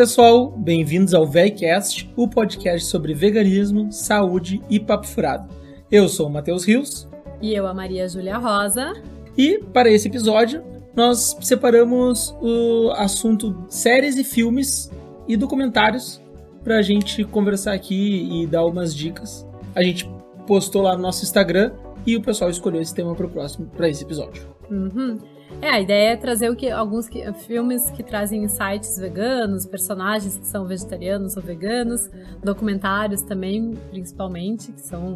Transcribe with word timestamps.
pessoal, 0.00 0.50
bem-vindos 0.56 1.12
ao 1.12 1.26
VegCast, 1.26 2.10
o 2.16 2.26
podcast 2.26 2.88
sobre 2.88 3.12
veganismo, 3.12 3.92
saúde 3.92 4.62
e 4.70 4.80
papo 4.80 5.06
furado. 5.06 5.52
Eu 5.92 6.08
sou 6.08 6.26
o 6.26 6.30
Matheus 6.30 6.64
Rios. 6.64 7.06
E 7.42 7.52
eu, 7.52 7.66
a 7.66 7.74
Maria 7.74 8.08
Júlia 8.08 8.38
Rosa. 8.38 8.94
E 9.36 9.58
para 9.58 9.90
esse 9.90 10.08
episódio, 10.08 10.64
nós 10.96 11.36
separamos 11.42 12.34
o 12.40 12.90
assunto 12.92 13.54
séries 13.68 14.16
e 14.16 14.24
filmes 14.24 14.90
e 15.28 15.36
documentários 15.36 16.18
para 16.64 16.78
a 16.78 16.82
gente 16.82 17.22
conversar 17.24 17.74
aqui 17.74 18.26
e 18.32 18.46
dar 18.46 18.64
umas 18.64 18.94
dicas. 18.94 19.46
A 19.74 19.82
gente 19.82 20.10
postou 20.46 20.80
lá 20.80 20.96
no 20.96 21.02
nosso 21.02 21.24
Instagram 21.24 21.72
e 22.06 22.16
o 22.16 22.22
pessoal 22.22 22.48
escolheu 22.48 22.80
esse 22.80 22.94
tema 22.94 23.14
para 23.14 23.26
o 23.26 23.30
próximo, 23.30 23.66
para 23.76 23.86
esse 23.86 24.02
episódio. 24.02 24.48
Uhum. 24.70 25.18
É, 25.62 25.68
a 25.68 25.80
ideia 25.80 26.12
é 26.12 26.16
trazer 26.16 26.48
o 26.48 26.56
que, 26.56 26.70
alguns 26.70 27.08
que, 27.08 27.30
filmes 27.34 27.90
que 27.90 28.02
trazem 28.02 28.44
insights 28.44 28.98
veganos, 28.98 29.66
personagens 29.66 30.38
que 30.38 30.46
são 30.46 30.66
vegetarianos 30.66 31.36
ou 31.36 31.42
veganos, 31.42 32.08
documentários 32.42 33.22
também, 33.22 33.74
principalmente, 33.90 34.72
que 34.72 34.80
são 34.80 35.14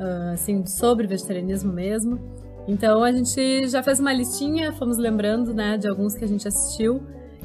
uh, 0.00 0.32
assim, 0.32 0.66
sobre 0.66 1.06
vegetarianismo 1.06 1.72
mesmo. 1.72 2.18
Então 2.66 3.04
a 3.04 3.12
gente 3.12 3.68
já 3.68 3.80
fez 3.80 4.00
uma 4.00 4.12
listinha, 4.12 4.72
fomos 4.72 4.98
lembrando 4.98 5.54
né, 5.54 5.78
de 5.78 5.88
alguns 5.88 6.16
que 6.16 6.24
a 6.24 6.28
gente 6.28 6.48
assistiu 6.48 7.00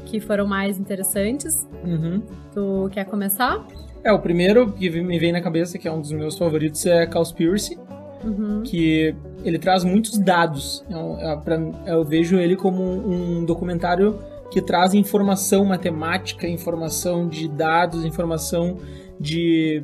que 0.05 0.19
foram 0.19 0.47
mais 0.47 0.79
interessantes. 0.79 1.67
Uhum. 1.85 2.23
Tu 2.51 2.89
quer 2.91 3.05
começar? 3.05 3.63
É, 4.03 4.11
o 4.11 4.17
primeiro 4.17 4.71
que 4.71 4.89
me 4.89 5.19
vem 5.19 5.31
na 5.31 5.41
cabeça, 5.41 5.77
que 5.77 5.87
é 5.87 5.91
um 5.91 6.01
dos 6.01 6.11
meus 6.11 6.35
favoritos, 6.35 6.85
é 6.87 7.05
Cowspiracy. 7.05 7.77
Uhum. 8.23 8.63
Que 8.63 9.15
ele 9.43 9.57
traz 9.57 9.83
muitos 9.83 10.17
dados. 10.17 10.85
É, 10.89 11.31
é, 11.31 11.35
pra, 11.37 11.59
eu 11.87 12.03
vejo 12.03 12.37
ele 12.37 12.55
como 12.55 12.83
um 12.83 13.43
documentário 13.45 14.19
que 14.51 14.61
traz 14.61 14.93
informação 14.93 15.63
matemática, 15.63 16.47
informação 16.47 17.27
de 17.27 17.47
dados, 17.47 18.03
informação 18.03 18.77
de 19.19 19.83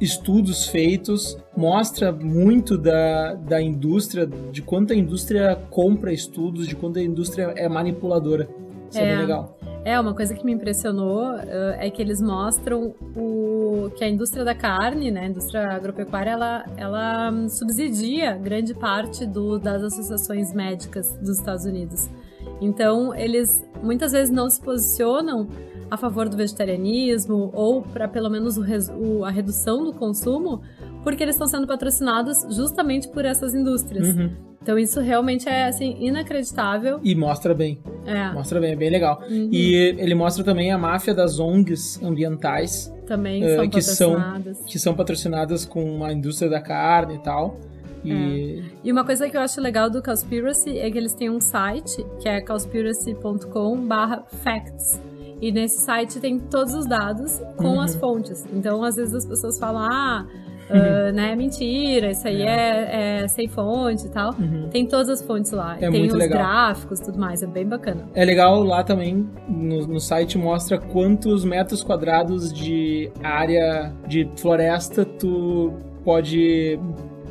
estudos 0.00 0.66
feitos, 0.66 1.36
mostra 1.56 2.12
muito 2.12 2.78
da, 2.78 3.34
da 3.34 3.60
indústria, 3.60 4.26
de 4.26 4.62
quanto 4.62 4.92
a 4.92 4.96
indústria 4.96 5.56
compra 5.70 6.12
estudos, 6.12 6.66
de 6.66 6.76
quanto 6.76 6.98
a 6.98 7.02
indústria 7.02 7.52
é 7.56 7.68
manipuladora. 7.68 8.48
Isso 8.88 8.98
é, 8.98 9.02
é 9.02 9.06
bem 9.08 9.18
legal. 9.18 9.57
É, 9.88 9.98
uma 9.98 10.12
coisa 10.12 10.34
que 10.34 10.44
me 10.44 10.52
impressionou 10.52 11.30
uh, 11.30 11.40
é 11.78 11.88
que 11.88 12.02
eles 12.02 12.20
mostram 12.20 12.94
o, 13.16 13.90
que 13.96 14.04
a 14.04 14.08
indústria 14.08 14.44
da 14.44 14.54
carne, 14.54 15.10
né, 15.10 15.22
a 15.22 15.26
indústria 15.28 15.66
agropecuária, 15.66 16.28
ela, 16.28 16.66
ela 16.76 17.30
hum, 17.32 17.48
subsidia 17.48 18.36
grande 18.36 18.74
parte 18.74 19.24
do, 19.24 19.58
das 19.58 19.82
associações 19.82 20.52
médicas 20.52 21.10
dos 21.22 21.38
Estados 21.38 21.64
Unidos. 21.64 22.10
Então, 22.60 23.14
eles 23.14 23.66
muitas 23.82 24.12
vezes 24.12 24.30
não 24.30 24.50
se 24.50 24.60
posicionam 24.60 25.48
a 25.90 25.96
favor 25.96 26.28
do 26.28 26.36
vegetarianismo 26.36 27.50
ou 27.54 27.80
para 27.80 28.06
pelo 28.06 28.28
menos 28.28 28.58
o, 28.58 28.64
o, 28.94 29.24
a 29.24 29.30
redução 29.30 29.84
do 29.84 29.94
consumo, 29.94 30.60
porque 31.02 31.22
eles 31.22 31.34
estão 31.34 31.46
sendo 31.46 31.66
patrocinados 31.66 32.36
justamente 32.54 33.08
por 33.08 33.24
essas 33.24 33.54
indústrias. 33.54 34.06
Uhum. 34.06 34.47
Então 34.68 34.78
isso 34.78 35.00
realmente 35.00 35.48
é 35.48 35.64
assim 35.64 35.96
inacreditável. 35.98 37.00
E 37.02 37.14
mostra 37.14 37.54
bem. 37.54 37.78
É. 38.04 38.30
Mostra 38.34 38.60
bem, 38.60 38.72
é 38.72 38.76
bem 38.76 38.90
legal. 38.90 39.22
Uhum. 39.26 39.48
E 39.50 39.74
ele 39.74 40.14
mostra 40.14 40.44
também 40.44 40.70
a 40.70 40.76
máfia 40.76 41.14
das 41.14 41.38
ONGs 41.38 42.02
ambientais. 42.02 42.94
Também 43.06 43.42
uh, 43.42 43.56
são 43.56 43.66
que 43.66 43.78
patrocinadas. 43.78 44.58
São, 44.58 44.66
que 44.66 44.78
são 44.78 44.94
patrocinadas 44.94 45.64
com 45.64 46.04
a 46.04 46.12
indústria 46.12 46.50
da 46.50 46.60
carne 46.60 47.14
e 47.14 47.18
tal. 47.20 47.58
E... 48.04 48.12
É. 48.12 48.62
e 48.84 48.92
uma 48.92 49.06
coisa 49.06 49.26
que 49.30 49.38
eu 49.38 49.40
acho 49.40 49.58
legal 49.58 49.88
do 49.88 50.02
Cowspiracy 50.02 50.78
é 50.78 50.90
que 50.90 50.98
eles 50.98 51.14
têm 51.14 51.30
um 51.30 51.40
site 51.40 52.04
que 52.20 52.28
é 52.28 52.42
cowspiracy.com/facts. 52.42 55.00
E 55.40 55.50
nesse 55.50 55.80
site 55.80 56.20
tem 56.20 56.38
todos 56.38 56.74
os 56.74 56.86
dados 56.86 57.40
com 57.56 57.68
uhum. 57.68 57.80
as 57.80 57.96
fontes. 57.96 58.44
Então, 58.52 58.84
às 58.84 58.96
vezes 58.96 59.14
as 59.14 59.24
pessoas 59.24 59.58
falam: 59.58 59.82
"Ah, 59.82 60.26
uh, 60.70 61.12
né? 61.12 61.34
Mentira, 61.34 62.10
isso 62.10 62.26
aí 62.26 62.42
é, 62.42 62.46
é, 62.46 63.20
é 63.22 63.28
sem 63.28 63.48
fonte 63.48 64.06
e 64.06 64.10
tal. 64.10 64.34
Uhum. 64.38 64.68
Tem 64.70 64.86
todas 64.86 65.08
as 65.08 65.22
fontes 65.22 65.50
lá. 65.52 65.76
É 65.80 65.90
tem 65.90 66.06
os 66.06 66.12
legal. 66.12 66.38
gráficos 66.38 67.00
tudo 67.00 67.18
mais, 67.18 67.42
é 67.42 67.46
bem 67.46 67.66
bacana. 67.66 68.08
É 68.14 68.24
legal 68.24 68.62
lá 68.62 68.82
também, 68.82 69.28
no, 69.48 69.86
no 69.86 70.00
site 70.00 70.38
mostra 70.38 70.78
quantos 70.78 71.44
metros 71.44 71.82
quadrados 71.82 72.52
de 72.52 73.10
área 73.22 73.92
de 74.06 74.28
floresta 74.36 75.04
tu 75.04 75.72
pode 76.04 76.78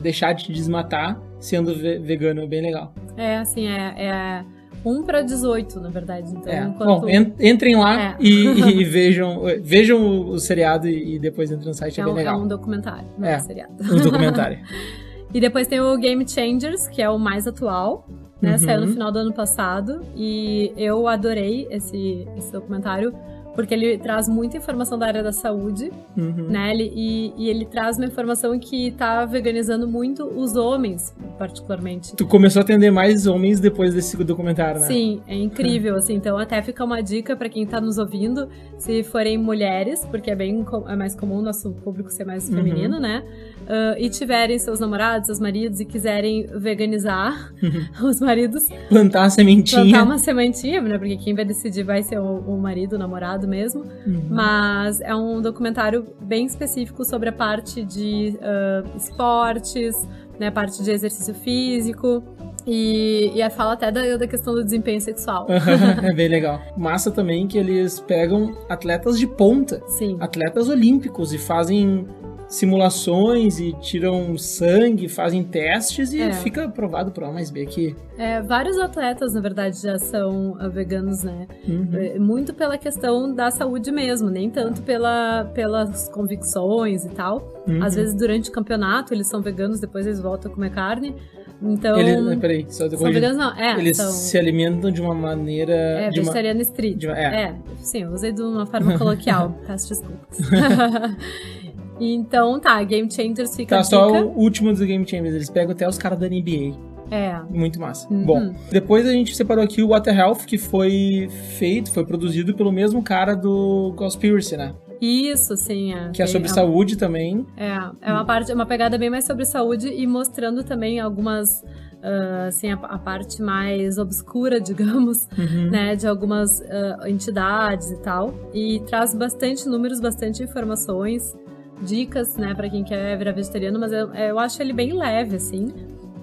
deixar 0.02 0.34
de 0.34 0.52
desmatar 0.52 1.20
sendo 1.40 1.76
vegano, 1.76 2.42
é 2.42 2.48
bem 2.48 2.62
legal. 2.62 2.94
É, 3.16 3.38
assim, 3.38 3.68
é, 3.68 3.94
é 3.98 4.46
1 4.86 5.04
para 5.04 5.22
18, 5.22 5.80
na 5.80 5.90
verdade. 5.90 6.32
Então, 6.32 6.52
é. 6.52 6.64
enquanto... 6.64 7.02
Bom, 7.02 7.10
entrem 7.40 7.76
lá 7.76 8.02
é. 8.02 8.16
e, 8.20 8.46
e, 8.46 8.84
vejam, 8.86 9.42
vejam 9.62 10.30
o 10.30 10.40
seriado 10.40 10.88
e, 10.88 11.20
depois 11.20 11.52
entrem 11.52 11.68
no 11.68 11.74
site, 11.74 12.00
é, 12.00 12.04
é 12.04 12.06
bem 12.06 12.14
legal. 12.14 12.40
É 12.40 12.44
um 12.44 12.48
documentário, 12.48 13.08
não 13.18 13.28
é, 13.28 13.38
um 13.38 13.40
seriado. 13.40 13.74
Um 13.82 13.98
documentário. 14.02 14.60
e 15.34 15.40
depois 15.40 15.68
tem 15.68 15.80
o 15.80 15.98
Game 15.98 16.28
Changers, 16.28 16.88
que 16.88 17.02
é 17.02 17.10
o 17.10 17.18
mais 17.18 17.48
atual. 17.48 18.08
Né? 18.42 18.52
Uhum. 18.52 18.58
Saiu 18.60 18.82
no 18.82 18.88
final 18.88 19.12
do 19.12 19.20
ano 19.20 19.34
passado 19.34 20.02
e 20.16 20.72
eu 20.78 21.08
adorei 21.08 21.68
esse, 21.72 22.28
esse 22.38 22.52
documentário 22.52 23.14
porque 23.58 23.74
ele 23.74 23.98
traz 23.98 24.30
muita 24.30 24.56
informação 24.56 25.00
da 25.00 25.08
área 25.08 25.24
da 25.24 25.32
saúde, 25.32 25.92
uhum. 26.16 26.48
né? 26.48 26.70
Ele, 26.72 26.94
e, 26.96 27.34
e, 27.36 27.50
ele 27.50 27.66
traz 27.66 27.98
uma 27.98 28.06
informação 28.06 28.58
que 28.60 28.92
tá 28.92 29.26
veganizando 29.26 29.88
muito 29.88 30.26
os 30.26 30.56
homens, 30.56 31.12
particularmente. 31.40 32.16
Tu 32.16 32.28
começou 32.28 32.60
a 32.60 32.64
atender 32.64 32.92
mais 32.92 33.26
homens 33.26 33.60
depois 33.60 33.96
desse 33.96 34.16
documentário, 34.24 34.82
né? 34.82 34.86
Sim, 34.86 35.22
é 35.28 35.36
incrível, 35.36 35.96
assim. 35.96 36.14
Então 36.14 36.38
até 36.38 36.62
fica 36.62 36.86
uma 36.86 37.02
dica 37.02 37.36
para 37.36 37.50
quem 37.50 37.66
tá 37.66 37.82
nos 37.82 37.98
ouvindo, 37.98 38.48
se 38.78 39.02
forem 39.02 39.40
mulheres, 39.40 40.06
porque 40.06 40.30
é 40.30 40.36
bem 40.36 40.64
é 40.88 40.96
mais 40.96 41.16
comum 41.16 41.42
nosso 41.42 41.72
público 41.84 42.12
ser 42.12 42.26
mais 42.26 42.48
uhum. 42.48 42.58
feminino, 42.58 43.00
né? 43.00 43.24
Uh, 43.64 43.98
e 43.98 44.08
tiverem 44.08 44.60
seus 44.60 44.80
namorados, 44.80 45.26
seus 45.26 45.40
maridos 45.40 45.80
e 45.80 45.86
quiserem 45.86 46.46
veganizar 46.56 47.52
uhum. 47.64 47.88
os 48.08 48.22
maridos. 48.22 48.68
Plantar 48.88 49.24
a 49.24 49.30
sementinha. 49.32 49.82
Plantar 49.82 50.04
uma 50.04 50.20
sementinha, 50.20 50.80
né? 50.80 51.00
Porque 51.00 51.18
quem 51.18 51.34
vai 51.34 51.44
decidir 51.44 51.82
vai 51.82 52.04
ser 52.04 52.20
o, 52.20 52.38
o 52.42 52.62
marido, 52.62 52.94
o 52.94 53.00
namorado 53.00 53.47
mesmo, 53.48 53.84
uhum. 54.06 54.28
mas 54.30 55.02
é 55.02 55.16
um 55.16 55.42
documentário 55.42 56.06
bem 56.22 56.46
específico 56.46 57.04
sobre 57.06 57.30
a 57.30 57.34
parte 57.34 57.84
de 57.84 58.38
uh, 58.38 58.98
esportes, 58.98 59.96
né, 60.40 60.48
a 60.48 60.52
parte 60.52 60.84
de 60.84 60.92
exercício 60.92 61.34
físico. 61.34 62.24
E, 62.70 63.32
e 63.34 63.50
fala 63.50 63.74
até 63.74 63.90
da, 63.90 64.18
da 64.18 64.28
questão 64.28 64.54
do 64.54 64.62
desempenho 64.62 65.00
sexual. 65.00 65.48
é 66.04 66.14
bem 66.14 66.28
legal. 66.28 66.62
Massa 66.76 67.10
também 67.10 67.48
que 67.48 67.58
eles 67.58 67.98
pegam 68.02 68.58
atletas 68.68 69.18
de 69.18 69.26
ponta, 69.26 69.82
Sim. 69.88 70.18
atletas 70.20 70.68
olímpicos, 70.68 71.32
e 71.32 71.38
fazem 71.38 72.06
simulações 72.48 73.60
e 73.60 73.74
tiram 73.74 74.38
sangue, 74.38 75.08
fazem 75.08 75.44
testes 75.44 76.14
e 76.14 76.22
é. 76.22 76.34
fica 76.34 76.68
provado 76.70 77.12
por 77.12 77.24
A 77.24 77.32
mais 77.32 77.52
B 77.52 77.66
que. 77.66 77.96
É, 78.18 78.42
vários 78.42 78.78
atletas, 78.78 79.34
na 79.34 79.42
verdade, 79.42 79.82
já 79.82 79.98
são 79.98 80.56
ah, 80.60 80.68
veganos, 80.68 81.24
né? 81.24 81.48
Uhum. 81.68 81.90
É, 81.94 82.20
muito 82.20 82.54
pela 82.54 82.78
questão 82.78 83.34
da 83.34 83.52
saúde 83.52 83.92
mesmo, 83.92 84.30
nem 84.30 84.50
tanto 84.50 84.82
pela, 84.82 85.46
pelas 85.54 86.10
convicções 86.10 87.06
e 87.06 87.10
tal. 87.10 87.64
Uhum. 87.68 87.84
Às 87.84 87.96
vezes, 87.96 88.16
durante 88.16 88.50
o 88.50 88.54
campeonato, 88.54 89.14
eles 89.14 89.28
são 89.28 89.42
veganos, 89.42 89.80
depois 89.80 90.06
eles 90.06 90.20
voltam 90.20 90.52
a 90.52 90.56
comer 90.56 90.72
carne. 90.72 91.16
Então. 91.62 91.98
Eles, 91.98 92.40
peraí, 92.40 92.66
só 92.70 92.84
depois. 92.84 93.02
São 93.02 93.12
veganos, 93.12 93.38
não. 93.38 93.58
É, 93.58 93.78
eles 93.80 93.98
são... 93.98 94.12
se 94.12 94.38
alimentam 94.38 94.92
de 94.92 95.02
uma 95.02 95.14
maneira. 95.14 95.74
É, 95.74 96.10
vegetariano 96.10 96.60
uma... 96.60 96.64
street. 96.64 97.04
Uma... 97.04 97.18
É. 97.18 97.24
é, 97.24 97.56
sim, 97.80 98.04
eu 98.04 98.12
usei 98.12 98.32
de 98.32 98.42
uma 98.42 98.66
forma 98.66 98.98
coloquial. 98.98 99.58
Peço 99.66 99.90
desculpas. 99.90 100.38
Então, 102.00 102.60
tá, 102.60 102.82
Game 102.84 103.12
Changers 103.12 103.56
fica 103.56 103.78
Tá, 103.78 103.84
só 103.84 104.24
o 104.24 104.38
último 104.38 104.72
dos 104.72 104.82
Game 104.82 105.08
Changers. 105.08 105.36
Eles 105.36 105.50
pegam 105.50 105.72
até 105.72 105.88
os 105.88 105.98
caras 105.98 106.20
da 106.20 106.28
NBA. 106.28 106.76
É. 107.10 107.40
Muito 107.50 107.80
massa. 107.80 108.08
Uhum. 108.12 108.26
Bom, 108.26 108.56
depois 108.72 109.08
a 109.08 109.12
gente 109.12 109.36
separou 109.36 109.64
aqui 109.64 109.82
o 109.82 109.90
Water 109.90 110.18
Health, 110.18 110.40
que 110.46 110.58
foi 110.58 111.30
feito, 111.58 111.92
foi 111.92 112.06
produzido 112.06 112.54
pelo 112.54 112.72
mesmo 112.72 113.02
cara 113.02 113.34
do 113.34 113.94
Conspiracy, 113.96 114.58
né? 114.58 114.74
Isso, 115.00 115.56
sim. 115.56 115.94
É. 115.94 116.10
Que 116.12 116.22
é 116.22 116.28
sobre 116.28 116.50
é, 116.50 116.52
saúde 116.52 116.98
também. 116.98 117.46
É, 117.56 117.78
é 118.02 118.12
uma 118.12 118.26
parte, 118.26 118.52
uma 118.52 118.66
pegada 118.66 118.98
bem 118.98 119.10
mais 119.10 119.26
sobre 119.26 119.46
saúde 119.46 119.88
e 119.88 120.06
mostrando 120.06 120.64
também 120.64 121.00
algumas 121.00 121.64
Uh, 121.98 122.48
assim, 122.48 122.72
a, 122.72 122.76
a, 122.76 123.00
parte 123.00 123.42
mais 123.42 123.98
obscura, 123.98 124.62
digamos, 124.62 125.28
uhum. 125.36 125.72
né, 125.72 125.96
de 125.96 126.08
algumas 126.08 126.60
uh, 126.60 127.08
entidades 127.08 127.90
e 127.90 127.98
tal. 128.02 128.36
E 128.54 128.80
traz 128.82 129.16
bastante 129.16 129.68
números, 129.68 130.00
bastante 130.00 130.44
informações 130.44 131.36
dicas, 131.82 132.36
né, 132.36 132.54
para 132.54 132.70
quem 132.70 132.84
quer 132.84 133.18
virar 133.18 133.32
vegetariano, 133.32 133.80
mas 133.80 133.92
eu, 133.92 134.14
eu 134.14 134.40
acho 134.40 134.62
ele 134.62 134.74
bem 134.74 134.94
leve, 134.94 135.36
assim. 135.36 135.68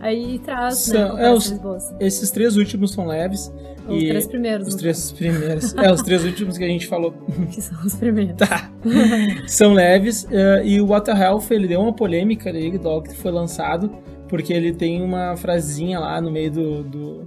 Aí 0.00 0.38
traz, 0.40 0.88
né, 0.88 0.98
são, 0.98 1.16
né, 1.16 1.28
é, 1.28 1.32
os, 1.32 1.50
boas. 1.52 1.94
Esses 1.98 2.30
três 2.30 2.56
últimos 2.56 2.92
são 2.92 3.06
leves. 3.06 3.50
Os 3.88 4.02
e 4.02 4.08
três 4.08 4.26
primeiros. 4.26 4.68
Os 4.68 4.74
três 4.74 4.98
caso. 4.98 5.14
primeiros. 5.14 5.74
é, 5.78 5.92
os 5.92 6.02
três 6.02 6.24
últimos 6.24 6.58
que 6.58 6.64
a 6.64 6.68
gente 6.68 6.86
falou. 6.86 7.14
Que 7.50 7.60
são 7.60 7.78
os 7.84 7.94
primeiros. 7.94 8.36
Tá. 8.36 8.70
são 9.46 9.72
leves. 9.72 10.24
Uh, 10.24 10.64
e 10.64 10.80
o 10.80 10.86
Water 10.88 11.18
Health, 11.18 11.44
ele 11.50 11.68
deu 11.68 11.80
uma 11.80 11.92
polêmica 11.92 12.50
ali, 12.50 12.76
do 12.76 13.02
que 13.02 13.14
foi 13.14 13.30
lançado, 13.30 13.90
porque 14.28 14.52
ele 14.52 14.72
tem 14.72 15.00
uma 15.00 15.36
frasinha 15.36 15.98
lá 15.98 16.20
no 16.20 16.30
meio 16.30 16.50
do, 16.50 16.82
do, 16.84 17.24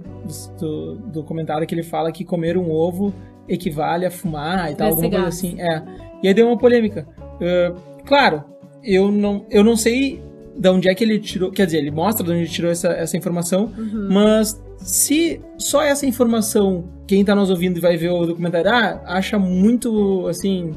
do, 0.60 0.94
do 0.94 1.24
comentário 1.24 1.66
que 1.66 1.74
ele 1.74 1.82
fala 1.82 2.12
que 2.12 2.24
comer 2.24 2.56
um 2.56 2.70
ovo 2.70 3.12
equivale 3.48 4.04
a 4.04 4.10
fumar 4.10 4.70
e 4.70 4.74
tal, 4.74 4.90
alguma 4.90 5.10
coisa 5.10 5.26
assim. 5.26 5.60
É. 5.60 5.82
E 6.22 6.28
aí 6.28 6.34
deu 6.34 6.46
uma 6.46 6.58
polêmica. 6.58 7.08
Uh, 7.40 7.97
claro, 8.08 8.42
eu 8.82 9.12
não, 9.12 9.44
eu 9.50 9.62
não 9.62 9.76
sei 9.76 10.20
de 10.56 10.68
onde 10.68 10.88
é 10.88 10.94
que 10.94 11.04
ele 11.04 11.20
tirou. 11.20 11.52
Quer 11.52 11.66
dizer, 11.66 11.78
ele 11.78 11.90
mostra 11.90 12.24
de 12.24 12.30
onde 12.30 12.40
ele 12.40 12.48
tirou 12.48 12.70
essa, 12.70 12.88
essa 12.88 13.16
informação, 13.16 13.72
uhum. 13.78 14.08
mas 14.10 14.60
se 14.78 15.40
só 15.56 15.82
essa 15.82 16.06
informação, 16.06 16.84
quem 17.06 17.24
tá 17.24 17.34
nos 17.34 17.50
ouvindo 17.50 17.76
e 17.76 17.80
vai 17.80 17.96
ver 17.96 18.10
o 18.10 18.26
documentário, 18.26 18.70
ah, 18.70 19.00
acha 19.04 19.38
muito, 19.38 20.26
assim, 20.26 20.72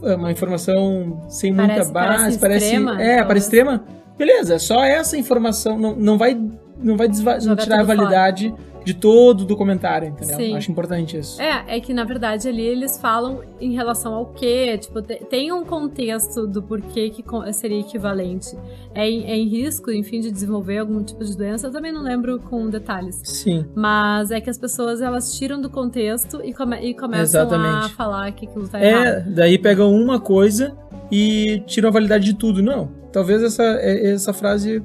uma 0.00 0.30
informação 0.30 1.24
sem 1.28 1.54
parece, 1.54 1.74
muita 1.74 1.92
base, 1.92 2.16
parece, 2.16 2.38
parece 2.38 2.64
extrema, 2.66 3.02
é, 3.02 3.24
parece 3.24 3.46
extrema, 3.46 3.84
beleza, 4.16 4.58
só 4.58 4.82
essa 4.84 5.16
informação 5.16 5.78
não, 5.78 5.96
não 5.96 6.16
vai 6.16 6.40
não 6.78 6.96
vai 6.96 7.08
tirar 7.08 7.80
a 7.80 7.82
validade 7.82 8.48
fora 8.48 8.73
de 8.84 8.94
todo 8.94 9.40
o 9.40 9.44
documentário, 9.44 10.08
entendeu? 10.08 10.36
Sim. 10.36 10.54
Acho 10.54 10.70
importante 10.70 11.16
isso. 11.16 11.40
É, 11.40 11.76
é 11.76 11.80
que 11.80 11.94
na 11.94 12.04
verdade 12.04 12.48
ali 12.48 12.62
eles 12.62 12.98
falam 12.98 13.40
em 13.60 13.72
relação 13.72 14.14
ao 14.14 14.26
quê, 14.26 14.78
tipo, 14.78 15.00
tem 15.02 15.50
um 15.52 15.64
contexto 15.64 16.46
do 16.46 16.62
porquê 16.62 17.10
que 17.10 17.24
seria 17.52 17.80
equivalente. 17.80 18.56
É 18.94 19.08
em, 19.08 19.24
é 19.24 19.36
em 19.36 19.48
risco, 19.48 19.90
enfim, 19.90 20.20
de 20.20 20.30
desenvolver 20.30 20.78
algum 20.78 21.02
tipo 21.02 21.24
de 21.24 21.36
doença, 21.36 21.66
eu 21.68 21.72
também 21.72 21.92
não 21.92 22.02
lembro 22.02 22.38
com 22.38 22.68
detalhes. 22.68 23.20
Sim. 23.24 23.66
Mas 23.74 24.30
é 24.30 24.40
que 24.40 24.50
as 24.50 24.58
pessoas, 24.58 25.00
elas 25.00 25.36
tiram 25.36 25.60
do 25.60 25.70
contexto 25.70 26.40
e, 26.44 26.52
come, 26.52 26.76
e 26.80 26.94
começam 26.94 27.42
Exatamente. 27.42 27.86
a 27.86 27.88
falar 27.88 28.32
que 28.32 28.46
aquilo 28.46 28.68
tá 28.68 28.80
é, 28.80 28.90
errado. 28.90 29.06
É, 29.06 29.20
daí 29.30 29.58
pegam 29.58 29.92
uma 29.92 30.20
coisa 30.20 30.76
e 31.10 31.62
tiram 31.66 31.88
a 31.88 31.92
validade 31.92 32.24
de 32.24 32.34
tudo. 32.34 32.62
Não, 32.62 32.90
talvez 33.12 33.42
essa, 33.42 33.62
é, 33.62 34.10
essa 34.10 34.32
frase 34.32 34.82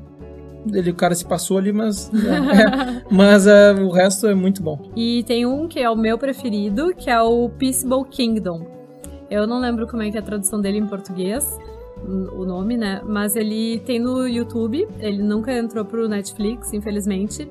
ele, 0.72 0.92
o 0.92 0.96
cara 0.96 1.16
se 1.16 1.26
passou 1.26 1.58
ali, 1.58 1.72
mas. 1.72 2.12
É, 2.20 3.04
mas 3.12 3.48
é, 3.48 3.74
o 3.74 3.90
resto 3.90 4.28
é 4.28 4.36
muito 4.36 4.62
bom. 4.62 4.92
E 4.96 5.24
tem 5.24 5.46
um 5.46 5.68
que 5.68 5.80
é 5.80 5.90
o 5.90 5.96
meu 5.96 6.18
preferido, 6.18 6.94
que 6.96 7.10
é 7.10 7.22
o 7.22 7.50
Peaceable 7.50 8.06
Kingdom. 8.10 8.66
Eu 9.30 9.46
não 9.48 9.60
lembro 9.60 9.88
como 9.88 10.02
é 10.04 10.10
que 10.12 10.18
é 10.18 10.20
a 10.20 10.24
tradução 10.24 10.60
dele 10.60 10.78
em 10.78 10.86
português, 10.88 11.58
o 12.04 12.46
nome, 12.46 12.78
né? 12.78 13.02
Mas 13.06 13.36
ele 13.36 13.80
tem 13.86 14.00
no 14.00 14.28
YouTube, 14.28 14.88
ele 15.00 15.22
nunca 15.22 15.54
entrou 15.54 15.86
pro 15.86 16.08
Netflix, 16.08 16.74
infelizmente. 16.74 17.50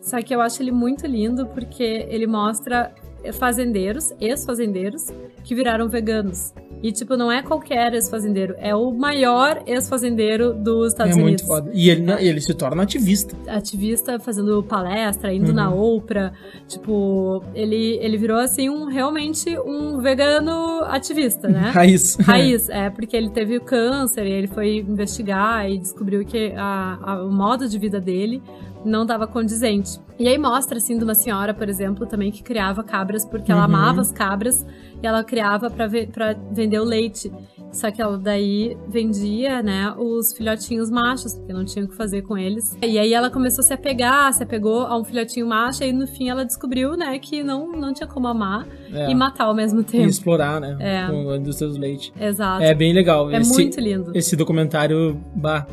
Só 0.00 0.20
que 0.20 0.34
eu 0.34 0.40
acho 0.40 0.62
ele 0.62 0.72
muito 0.72 1.06
lindo 1.06 1.46
porque 1.46 2.06
ele 2.08 2.26
mostra 2.26 2.92
fazendeiros, 3.32 4.12
ex-fazendeiros, 4.20 5.06
que 5.42 5.54
viraram 5.54 5.88
veganos. 5.88 6.52
E, 6.84 6.92
tipo, 6.92 7.16
não 7.16 7.32
é 7.32 7.40
qualquer 7.40 7.94
ex-fazendeiro, 7.94 8.54
é 8.58 8.74
o 8.76 8.92
maior 8.92 9.62
ex-fazendeiro 9.66 10.52
dos 10.52 10.88
Estados 10.88 11.16
é 11.16 11.18
Unidos. 11.18 11.42
É 11.42 11.46
muito 11.46 11.64
foda. 11.64 11.70
E 11.72 11.88
ele, 11.88 12.12
ele 12.20 12.42
se 12.42 12.52
torna 12.52 12.82
ativista. 12.82 13.34
Ativista, 13.46 14.18
fazendo 14.18 14.62
palestra, 14.62 15.32
indo 15.32 15.48
uhum. 15.48 15.54
na 15.54 15.70
Oprah. 15.72 16.34
Tipo, 16.68 17.42
ele, 17.54 17.98
ele 18.02 18.18
virou, 18.18 18.36
assim, 18.36 18.68
um 18.68 18.84
realmente 18.84 19.58
um 19.60 19.98
vegano 20.02 20.84
ativista, 20.84 21.48
né? 21.48 21.70
Raiz. 21.72 22.16
Raiz, 22.20 22.68
é, 22.68 22.90
porque 22.90 23.16
ele 23.16 23.30
teve 23.30 23.58
câncer 23.60 24.26
e 24.26 24.32
ele 24.32 24.46
foi 24.46 24.76
investigar 24.76 25.66
e 25.70 25.78
descobriu 25.78 26.22
que 26.22 26.52
a, 26.54 26.98
a, 27.00 27.24
o 27.24 27.32
modo 27.32 27.66
de 27.66 27.78
vida 27.78 27.98
dele 27.98 28.42
não 28.84 29.02
estava 29.02 29.26
condizente. 29.26 29.98
E 30.18 30.28
aí 30.28 30.38
mostra, 30.38 30.78
assim, 30.78 30.96
de 30.96 31.02
uma 31.02 31.14
senhora, 31.14 31.52
por 31.52 31.68
exemplo, 31.68 32.06
também 32.06 32.30
que 32.30 32.42
criava 32.42 32.84
cabras 32.84 33.24
porque 33.24 33.50
ela 33.50 33.62
uhum. 33.62 33.74
amava 33.74 34.00
as 34.00 34.12
cabras 34.12 34.64
e 35.02 35.06
ela 35.06 35.24
criava 35.24 35.70
para 35.70 35.86
ve 35.86 36.08
vender 36.52 36.78
o 36.78 36.84
leite. 36.84 37.32
Só 37.72 37.90
que 37.90 38.00
ela 38.00 38.16
daí 38.16 38.76
vendia, 38.88 39.60
né, 39.60 39.92
os 39.98 40.32
filhotinhos 40.32 40.90
machos, 40.90 41.34
porque 41.34 41.52
não 41.52 41.64
tinha 41.64 41.84
o 41.84 41.88
que 41.88 41.96
fazer 41.96 42.22
com 42.22 42.38
eles. 42.38 42.76
E 42.80 42.98
aí 42.98 43.12
ela 43.12 43.28
começou 43.28 43.62
a 43.62 43.66
se 43.66 43.74
apegar, 43.74 44.32
se 44.32 44.44
apegou 44.44 44.82
a 44.82 44.96
um 44.96 45.02
filhotinho 45.02 45.48
macho, 45.48 45.82
e 45.82 45.92
no 45.92 46.06
fim 46.06 46.28
ela 46.28 46.44
descobriu, 46.44 46.96
né, 46.96 47.18
que 47.18 47.42
não, 47.42 47.72
não 47.72 47.92
tinha 47.92 48.06
como 48.06 48.28
amar 48.28 48.64
é. 48.92 49.10
e 49.10 49.14
matar 49.14 49.46
ao 49.46 49.54
mesmo 49.54 49.82
tempo. 49.82 50.04
E 50.04 50.08
explorar, 50.08 50.60
né, 50.60 50.76
é. 50.78 51.10
com 51.10 51.30
a 51.30 51.36
indústria 51.36 51.68
do 51.68 51.76
leite. 51.76 52.12
Exato. 52.18 52.62
É 52.62 52.72
bem 52.72 52.92
legal. 52.92 53.28
É 53.32 53.40
esse, 53.40 53.52
muito 53.52 53.80
lindo. 53.80 54.12
Esse 54.14 54.36
documentário, 54.36 55.20
bah, 55.34 55.66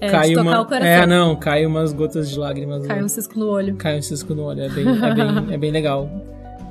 é, 0.00 0.10
cai 0.10 0.34
uma, 0.36 0.66
É, 0.80 1.06
não, 1.06 1.34
cai 1.36 1.66
umas 1.66 1.92
gotas 1.92 2.30
de 2.30 2.38
lágrimas. 2.38 2.86
Cai 2.86 3.02
um 3.02 3.08
cisco 3.08 3.38
no 3.38 3.48
olho. 3.48 3.76
Cai 3.76 3.98
um 3.98 4.02
cisco 4.02 4.34
no 4.34 4.44
olho, 4.44 4.62
é 4.62 4.68
bem, 4.68 4.86
é 4.86 5.14
bem, 5.14 5.46
é 5.54 5.58
bem 5.58 5.70
legal. 5.70 6.08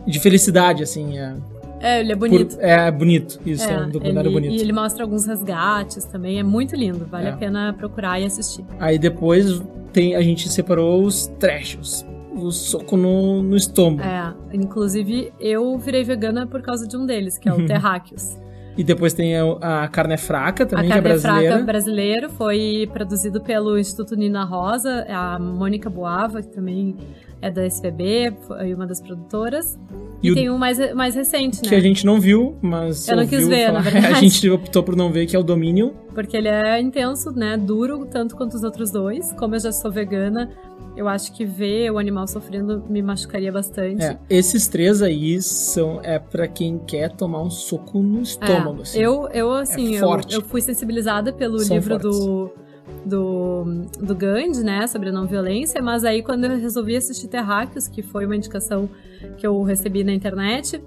De 0.06 0.20
felicidade, 0.20 0.84
assim, 0.84 1.18
é... 1.18 1.36
É, 1.80 2.00
ele 2.00 2.12
é 2.12 2.16
bonito. 2.16 2.56
Por, 2.56 2.64
é 2.64 2.90
bonito, 2.90 3.40
isso, 3.46 3.70
é, 3.70 3.74
é 3.74 3.80
um 3.82 3.90
documentário 3.90 4.30
ele, 4.30 4.34
bonito. 4.34 4.54
E 4.54 4.62
ele 4.62 4.74
mostra 4.74 5.04
alguns 5.04 5.28
resgates 5.28 6.06
também, 6.06 6.40
é 6.40 6.44
muito 6.44 6.76
lindo, 6.76 7.06
vale 7.06 7.28
é. 7.28 7.32
a 7.32 7.38
pena 7.38 7.74
procurar 7.78 8.20
e 8.20 8.26
assistir. 8.26 8.66
Aí 8.80 8.98
depois 8.98 9.62
tem, 9.94 10.16
a 10.16 10.22
gente 10.22 10.50
separou 10.50 11.04
os 11.04 11.28
trechos, 11.40 12.04
o 12.36 12.52
soco 12.52 12.98
no, 12.98 13.44
no 13.44 13.56
estômago. 13.56 14.02
É, 14.02 14.34
inclusive 14.54 15.32
eu 15.40 15.78
virei 15.78 16.04
vegana 16.04 16.48
por 16.48 16.62
causa 16.64 16.88
de 16.88 16.98
um 16.98 17.06
deles, 17.06 17.38
que 17.38 17.48
é 17.48 17.54
o 17.54 17.64
Terráqueos. 17.68 18.38
E 18.78 18.84
depois 18.84 19.14
tem 19.14 19.36
a, 19.36 19.84
a 19.84 19.88
Carne 19.88 20.18
Fraca 20.18 20.66
também, 20.66 20.90
a 20.90 20.94
que 20.94 21.00
é 21.00 21.02
brasileira. 21.02 21.40
Carne 21.40 21.48
Fraca 21.48 21.66
brasileiro, 21.66 22.30
foi 22.30 22.90
produzido 22.94 23.42
pelo 23.42 23.78
Instituto 23.78 24.16
Nina 24.16 24.44
Rosa, 24.44 25.06
a 25.10 25.40
Mônica 25.40 25.90
Boava, 25.90 26.42
que 26.42 26.50
também 26.50 26.96
é 27.42 27.52
da 27.52 27.66
SPB, 27.66 28.34
foi 28.48 28.74
uma 28.74 28.86
das 28.86 29.02
produtoras. 29.02 29.78
E, 30.22 30.28
e 30.28 30.32
o... 30.32 30.36
tem 30.36 30.50
um 30.50 30.58
mais, 30.58 30.94
mais 30.94 31.16
recente, 31.16 31.62
né? 31.64 31.70
Que 31.70 31.76
a 31.76 31.80
gente 31.80 32.06
não 32.06 32.20
viu, 32.20 32.56
mas. 32.62 33.08
Eu 33.08 33.18
não 33.18 33.28
quis 33.28 33.48
ver, 33.48 33.68
falar. 33.68 33.84
na 33.84 33.90
verdade. 33.90 34.14
a 34.14 34.20
gente 34.20 34.50
optou 34.50 34.84
por 34.84 34.96
não 34.96 35.12
ver, 35.12 35.26
que 35.26 35.36
é 35.36 35.40
o 35.40 35.44
Dominion. 35.44 35.92
Porque 36.14 36.36
ele 36.36 36.48
é 36.48 36.80
intenso, 36.80 37.32
né? 37.32 37.58
Duro, 37.58 38.06
tanto 38.06 38.36
quanto 38.36 38.56
os 38.56 38.64
outros 38.64 38.92
dois. 38.92 39.32
Como 39.34 39.56
eu 39.56 39.60
já 39.60 39.72
sou 39.72 39.92
vegana, 39.92 40.50
eu 40.98 41.08
acho 41.08 41.32
que 41.32 41.46
ver 41.46 41.92
o 41.92 42.00
animal 42.00 42.28
sofrendo 42.28 42.84
me 42.90 43.02
machucaria 43.02 43.52
bastante. 43.52 44.04
É, 44.04 44.18
esses 44.30 44.68
três 44.68 45.02
aí 45.02 45.40
são 45.42 46.02
é 46.04 46.18
para 46.18 46.48
quem 46.48 46.80
quer 46.80 47.12
tomar 47.12 47.42
um 47.44 47.50
soco 47.52 48.02
no 48.02 48.22
estômago. 48.22 48.80
É, 48.80 48.82
assim. 48.82 49.00
Eu, 49.00 49.30
eu 49.30 49.54
assim, 49.54 49.96
é 49.96 50.00
eu, 50.00 50.20
eu, 50.30 50.42
fui 50.42 50.60
sensibilizada 50.60 51.32
pelo 51.32 51.60
são 51.60 51.78
livro 51.78 52.00
fortes. 52.00 52.20
do 52.20 52.52
do, 53.06 53.66
do 54.00 54.16
Gandhi, 54.16 54.64
né, 54.64 54.88
sobre 54.88 55.10
a 55.10 55.12
não 55.12 55.28
violência, 55.28 55.82
mas 55.82 56.04
aí 56.04 56.22
quando 56.24 56.46
eu 56.46 56.58
resolvi 56.58 56.96
assistir 56.96 57.28
Terráqueos, 57.28 57.88
que 57.88 58.02
foi 58.02 58.26
uma 58.26 58.36
indicação 58.36 58.90
que 59.38 59.46
eu 59.46 59.62
recebi 59.64 60.04
na 60.04 60.14
internet, 60.14 60.82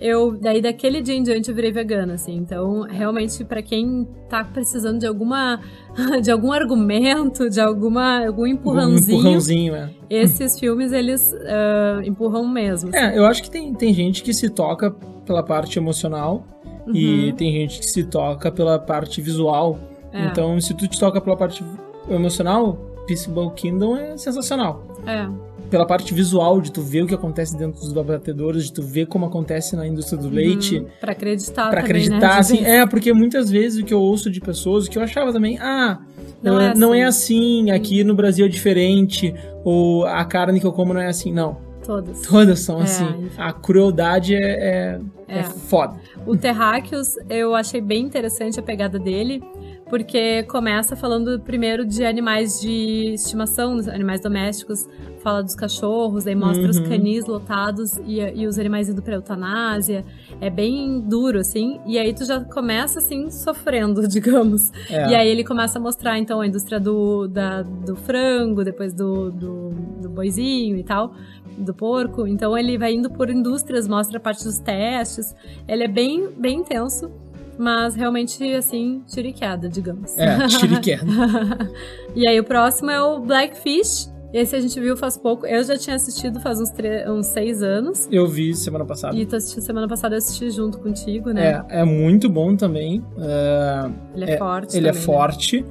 eu 0.00 0.36
daí 0.38 0.62
daquele 0.62 1.00
dia 1.00 1.14
em 1.14 1.22
diante 1.22 1.48
eu 1.48 1.54
virei 1.54 1.72
vegana, 1.72 2.14
assim. 2.14 2.34
Então, 2.36 2.82
realmente 2.82 3.44
para 3.44 3.62
quem 3.62 4.06
tá 4.28 4.44
precisando 4.44 5.00
de 5.00 5.06
alguma 5.06 5.60
de 6.22 6.30
algum 6.30 6.52
argumento, 6.52 7.50
de 7.50 7.60
alguma 7.60 8.26
algum 8.26 8.46
empurrãozinho, 8.46 9.16
um 9.16 9.20
empurrãozinho 9.20 9.74
é. 9.74 9.90
esses 10.08 10.58
filmes 10.58 10.92
eles 10.92 11.32
uh, 11.32 12.02
empurram 12.04 12.46
mesmo. 12.46 12.94
É, 12.94 12.98
assim. 12.98 13.16
É, 13.16 13.18
eu 13.18 13.26
acho 13.26 13.42
que 13.42 13.50
tem, 13.50 13.74
tem 13.74 13.92
gente 13.92 14.22
que 14.22 14.32
se 14.32 14.48
toca 14.48 14.90
pela 15.26 15.42
parte 15.42 15.78
emocional 15.78 16.44
uhum. 16.86 16.94
e 16.94 17.32
tem 17.32 17.52
gente 17.52 17.80
que 17.80 17.86
se 17.86 18.04
toca 18.04 18.52
pela 18.52 18.78
parte 18.78 19.20
visual. 19.20 19.78
É. 20.12 20.26
Então, 20.26 20.58
se 20.60 20.72
tu 20.74 20.86
te 20.88 20.98
toca 20.98 21.20
pela 21.20 21.36
parte 21.36 21.62
emocional, 22.08 22.78
Peaceable 23.06 23.50
Kingdom 23.54 23.96
é 23.96 24.16
sensacional. 24.16 24.86
É 25.06 25.47
pela 25.70 25.86
parte 25.86 26.14
visual, 26.14 26.60
de 26.60 26.72
tu 26.72 26.82
ver 26.82 27.02
o 27.02 27.06
que 27.06 27.14
acontece 27.14 27.56
dentro 27.56 27.80
dos 27.80 27.96
abatedouros, 27.96 28.64
de 28.64 28.72
tu 28.72 28.82
ver 28.82 29.06
como 29.06 29.26
acontece 29.26 29.76
na 29.76 29.86
indústria 29.86 30.20
do 30.20 30.28
leite. 30.28 30.78
Uhum, 30.78 30.86
pra 31.00 31.12
acreditar 31.12 31.70
Pra 31.70 31.82
também, 31.82 31.82
né, 31.82 32.06
acreditar, 32.06 32.34
né? 32.34 32.40
assim. 32.40 32.64
É, 32.64 32.86
porque 32.86 33.12
muitas 33.12 33.50
vezes 33.50 33.82
o 33.82 33.84
que 33.84 33.94
eu 33.94 34.00
ouço 34.00 34.30
de 34.30 34.40
pessoas, 34.40 34.86
o 34.86 34.90
que 34.90 34.98
eu 34.98 35.02
achava 35.02 35.32
também, 35.32 35.58
ah, 35.58 35.98
não, 36.42 36.60
é, 36.60 36.74
não 36.74 36.92
assim. 36.92 37.00
é 37.00 37.04
assim, 37.04 37.70
aqui 37.70 38.04
no 38.04 38.14
Brasil 38.14 38.46
é 38.46 38.48
diferente, 38.48 39.34
ou 39.64 40.06
a 40.06 40.24
carne 40.24 40.60
que 40.60 40.66
eu 40.66 40.72
como 40.72 40.94
não 40.94 41.00
é 41.00 41.08
assim, 41.08 41.32
não. 41.32 41.68
Todas. 41.84 42.20
Todas 42.20 42.60
são 42.60 42.80
é, 42.80 42.82
assim. 42.82 43.30
A 43.38 43.50
crueldade 43.50 44.34
é, 44.34 44.40
é, 44.40 45.00
é. 45.26 45.38
é 45.38 45.42
foda. 45.42 45.96
O 46.26 46.36
Terráqueos, 46.36 47.16
eu 47.30 47.54
achei 47.54 47.80
bem 47.80 48.04
interessante 48.04 48.60
a 48.60 48.62
pegada 48.62 48.98
dele, 48.98 49.42
porque 49.88 50.42
começa 50.42 50.94
falando 50.94 51.40
primeiro 51.40 51.86
de 51.86 52.04
animais 52.04 52.60
de 52.60 53.14
estimação, 53.14 53.78
animais 53.90 54.20
domésticos, 54.20 54.86
fala 55.18 55.42
dos 55.42 55.54
cachorros, 55.54 56.26
aí 56.26 56.34
mostra 56.34 56.64
uhum. 56.64 56.70
os 56.70 56.80
canis 56.80 57.26
lotados 57.26 57.96
e, 58.06 58.20
e 58.20 58.46
os 58.46 58.58
animais 58.58 58.88
indo 58.88 59.02
pra 59.02 59.14
eutanásia. 59.14 60.04
É 60.40 60.50
bem 60.50 61.00
duro, 61.00 61.38
assim. 61.38 61.80
E 61.86 61.98
aí 61.98 62.12
tu 62.14 62.24
já 62.24 62.44
começa, 62.44 62.98
assim, 62.98 63.30
sofrendo, 63.30 64.06
digamos. 64.08 64.72
É. 64.90 65.10
E 65.10 65.14
aí 65.14 65.28
ele 65.28 65.44
começa 65.44 65.78
a 65.78 65.82
mostrar, 65.82 66.18
então, 66.18 66.40
a 66.40 66.46
indústria 66.46 66.80
do, 66.80 67.28
da, 67.28 67.62
do 67.62 67.96
frango, 67.96 68.64
depois 68.64 68.92
do, 68.92 69.30
do, 69.30 69.70
do 70.02 70.08
boizinho 70.08 70.76
e 70.76 70.82
tal 70.82 71.12
do 71.56 71.74
porco. 71.74 72.24
Então 72.24 72.56
ele 72.56 72.78
vai 72.78 72.94
indo 72.94 73.10
por 73.10 73.28
indústrias, 73.28 73.88
mostra 73.88 74.18
a 74.18 74.20
parte 74.20 74.44
dos 74.44 74.60
testes. 74.60 75.34
Ele 75.66 75.82
é 75.82 75.88
bem, 75.88 76.28
bem 76.38 76.58
intenso 76.60 77.10
mas 77.58 77.96
realmente, 77.96 78.54
assim, 78.54 79.02
tiriqueda, 79.04 79.68
digamos. 79.68 80.16
É, 80.16 80.46
tiriqueda. 80.46 81.04
e 82.14 82.26
aí 82.26 82.38
o 82.38 82.44
próximo 82.44 82.90
é 82.90 83.02
o 83.02 83.18
Blackfish. 83.18 84.08
Esse 84.32 84.56
a 84.56 84.60
gente 84.60 84.78
viu 84.78 84.96
faz 84.96 85.16
pouco. 85.16 85.46
Eu 85.46 85.62
já 85.64 85.76
tinha 85.76 85.96
assistido 85.96 86.38
faz 86.40 86.60
uns, 86.60 86.72
uns 87.08 87.26
seis 87.26 87.62
anos. 87.62 88.08
Eu 88.10 88.26
vi 88.26 88.54
semana 88.54 88.84
passada. 88.84 89.16
E 89.16 89.24
tu 89.24 89.36
assistiu 89.36 89.62
semana 89.62 89.88
passada, 89.88 90.14
eu 90.14 90.18
assisti 90.18 90.50
junto 90.50 90.78
contigo, 90.78 91.30
né? 91.30 91.64
É, 91.68 91.80
é 91.80 91.84
muito 91.84 92.28
bom 92.28 92.54
também. 92.54 93.02
É, 93.18 93.90
ele 94.14 94.24
é, 94.30 94.34
é 94.34 94.38
forte. 94.38 94.76
Ele 94.76 94.88
é 94.88 94.92
também, 94.92 95.02
é 95.02 95.06
forte. 95.06 95.60
Né? 95.62 95.68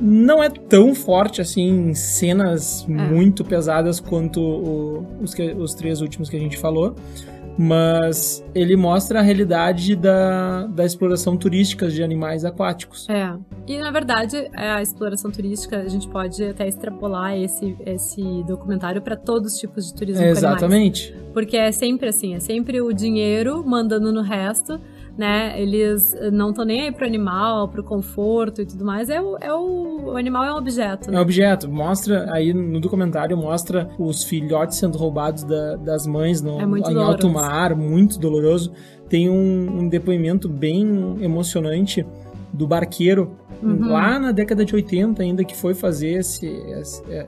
Não 0.00 0.42
é 0.42 0.50
tão 0.50 0.94
forte 0.94 1.40
assim 1.40 1.68
em 1.68 1.94
cenas 1.94 2.84
é. 2.88 2.92
muito 2.92 3.44
pesadas 3.44 4.00
quanto 4.00 4.40
o, 4.40 5.06
os, 5.22 5.32
que, 5.32 5.52
os 5.52 5.74
três 5.74 6.00
últimos 6.00 6.28
que 6.28 6.36
a 6.36 6.40
gente 6.40 6.58
falou. 6.58 6.96
Mas 7.58 8.44
ele 8.54 8.76
mostra 8.76 9.18
a 9.20 9.22
realidade 9.22 9.94
da, 9.94 10.66
da 10.66 10.84
exploração 10.84 11.36
turística 11.36 11.88
de 11.88 12.02
animais 12.02 12.44
aquáticos. 12.44 13.08
É. 13.08 13.32
E 13.66 13.78
na 13.78 13.90
verdade, 13.90 14.50
a 14.54 14.80
exploração 14.82 15.30
turística, 15.30 15.78
a 15.78 15.88
gente 15.88 16.08
pode 16.08 16.42
até 16.42 16.66
extrapolar 16.66 17.36
esse, 17.36 17.76
esse 17.84 18.22
documentário 18.46 19.02
para 19.02 19.16
todos 19.16 19.54
os 19.54 19.58
tipos 19.58 19.86
de 19.86 19.94
turismo. 19.94 20.22
É, 20.22 20.30
exatamente. 20.30 21.14
Porque 21.32 21.56
é 21.56 21.70
sempre 21.72 22.08
assim, 22.08 22.34
é 22.34 22.40
sempre 22.40 22.80
o 22.80 22.92
dinheiro 22.92 23.64
mandando 23.66 24.12
no 24.12 24.22
resto 24.22 24.80
né? 25.16 25.60
Eles 25.60 26.16
não 26.32 26.50
estão 26.50 26.64
nem 26.64 26.82
aí 26.82 26.92
pro 26.92 27.06
animal, 27.06 27.68
pro 27.68 27.82
conforto 27.82 28.62
e 28.62 28.66
tudo 28.66 28.84
mais. 28.84 29.10
É 29.10 29.20
o, 29.20 29.36
é 29.38 29.52
o, 29.52 30.12
o 30.12 30.16
animal 30.16 30.44
é 30.44 30.52
um 30.52 30.56
objeto. 30.56 31.10
Né? 31.10 31.16
É 31.16 31.18
um 31.18 31.22
objeto. 31.22 31.70
Mostra 31.70 32.32
aí 32.32 32.52
no 32.52 32.80
documentário 32.80 33.36
mostra 33.36 33.88
os 33.98 34.24
filhotes 34.24 34.78
sendo 34.78 34.96
roubados 34.96 35.44
da, 35.44 35.76
das 35.76 36.06
mães 36.06 36.40
no, 36.40 36.60
é 36.60 36.90
em 36.90 36.96
alto 37.02 37.28
mar, 37.28 37.74
muito 37.76 38.18
doloroso. 38.18 38.72
Tem 39.08 39.28
um, 39.28 39.80
um 39.80 39.88
depoimento 39.88 40.48
bem 40.48 41.18
emocionante 41.20 42.06
do 42.52 42.66
barqueiro 42.66 43.36
uhum. 43.62 43.90
lá 43.90 44.18
na 44.18 44.32
década 44.32 44.64
de 44.64 44.74
80 44.74 45.22
ainda 45.22 45.44
que 45.44 45.56
foi 45.56 45.74
fazer 45.74 46.18
esse, 46.18 46.46
esse 46.46 47.02
é, 47.10 47.26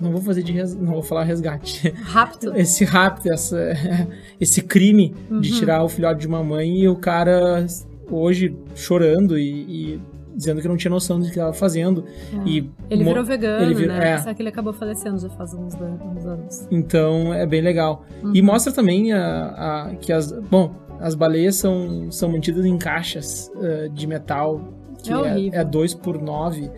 não 0.00 0.10
vou 0.10 0.20
fazer 0.20 0.42
de 0.42 0.52
res... 0.52 0.74
não 0.74 0.92
vou 0.92 1.02
falar 1.02 1.24
resgate. 1.24 1.88
Rapto. 2.02 2.52
Esse 2.56 2.84
rapto, 2.84 3.32
essa, 3.32 3.58
esse 4.40 4.62
crime 4.62 5.14
uhum. 5.30 5.40
de 5.40 5.52
tirar 5.52 5.82
o 5.82 5.88
filhote 5.88 6.20
de 6.20 6.26
uma 6.26 6.42
mãe 6.42 6.80
e 6.80 6.88
o 6.88 6.96
cara 6.96 7.66
hoje 8.10 8.56
chorando 8.74 9.38
e, 9.38 9.94
e 9.94 10.00
dizendo 10.34 10.60
que 10.60 10.68
não 10.68 10.76
tinha 10.76 10.90
noção 10.90 11.18
do 11.18 11.24
que 11.24 11.30
estava 11.30 11.52
fazendo. 11.52 12.04
É. 12.32 12.48
E 12.48 12.70
ele 12.90 13.04
virou 13.04 13.24
vegano, 13.24 13.64
ele 13.64 13.74
vir... 13.74 13.88
né? 13.88 14.12
É. 14.12 14.18
Só 14.18 14.34
que 14.34 14.42
ele 14.42 14.48
acabou 14.48 14.72
falecendo 14.72 15.18
já 15.18 15.30
faz 15.30 15.54
uns, 15.54 15.74
uns 15.74 16.26
anos. 16.26 16.68
Então 16.70 17.32
é 17.32 17.46
bem 17.46 17.60
legal. 17.60 18.04
Uhum. 18.22 18.32
E 18.34 18.42
mostra 18.42 18.72
também 18.72 19.12
a, 19.12 19.86
a, 19.86 19.94
que 19.96 20.12
as. 20.12 20.32
Bom, 20.32 20.74
as 21.00 21.14
baleias 21.14 21.56
são, 21.56 22.10
são 22.10 22.30
mantidas 22.30 22.64
em 22.64 22.78
caixas 22.78 23.50
uh, 23.56 23.88
de 23.90 24.06
metal 24.06 24.60
que 25.02 25.12
é, 25.12 25.58
é, 25.58 25.60
é 25.60 25.64
2 25.64 25.94
por 25.94 26.20
9 26.20 26.70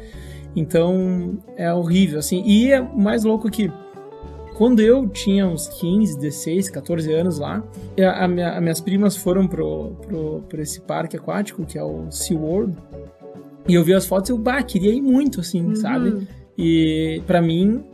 então 0.57 1.39
é 1.57 1.73
horrível, 1.73 2.19
assim. 2.19 2.43
E 2.47 2.73
é 2.73 2.81
mais 2.81 3.23
louco 3.23 3.51
que 3.51 3.71
quando 4.57 4.81
eu 4.81 5.07
tinha 5.07 5.47
uns 5.47 5.69
15, 5.69 6.19
16, 6.19 6.71
14 6.71 7.13
anos 7.13 7.39
lá, 7.39 7.63
a, 8.01 8.25
a 8.25 8.29
minha, 8.29 8.53
as 8.53 8.63
minhas 8.63 8.81
primas 8.81 9.15
foram 9.15 9.47
pro, 9.47 9.91
pro, 10.07 10.43
pro 10.49 10.63
esse 10.63 10.81
parque 10.81 11.15
aquático, 11.15 11.65
que 11.67 11.77
é 11.77 11.85
o 11.85 12.11
SeaWorld, 12.11 12.75
e 13.69 13.75
eu 13.75 13.85
vi 13.85 13.93
as 13.93 14.07
fotos 14.07 14.31
e 14.31 14.33
eu, 14.33 14.39
bah, 14.39 14.63
queria 14.63 14.95
ir 14.95 15.03
muito, 15.03 15.41
assim, 15.41 15.67
uhum. 15.67 15.77
sabe? 15.77 16.27
E 16.57 17.23
para 17.27 17.43
mim 17.43 17.85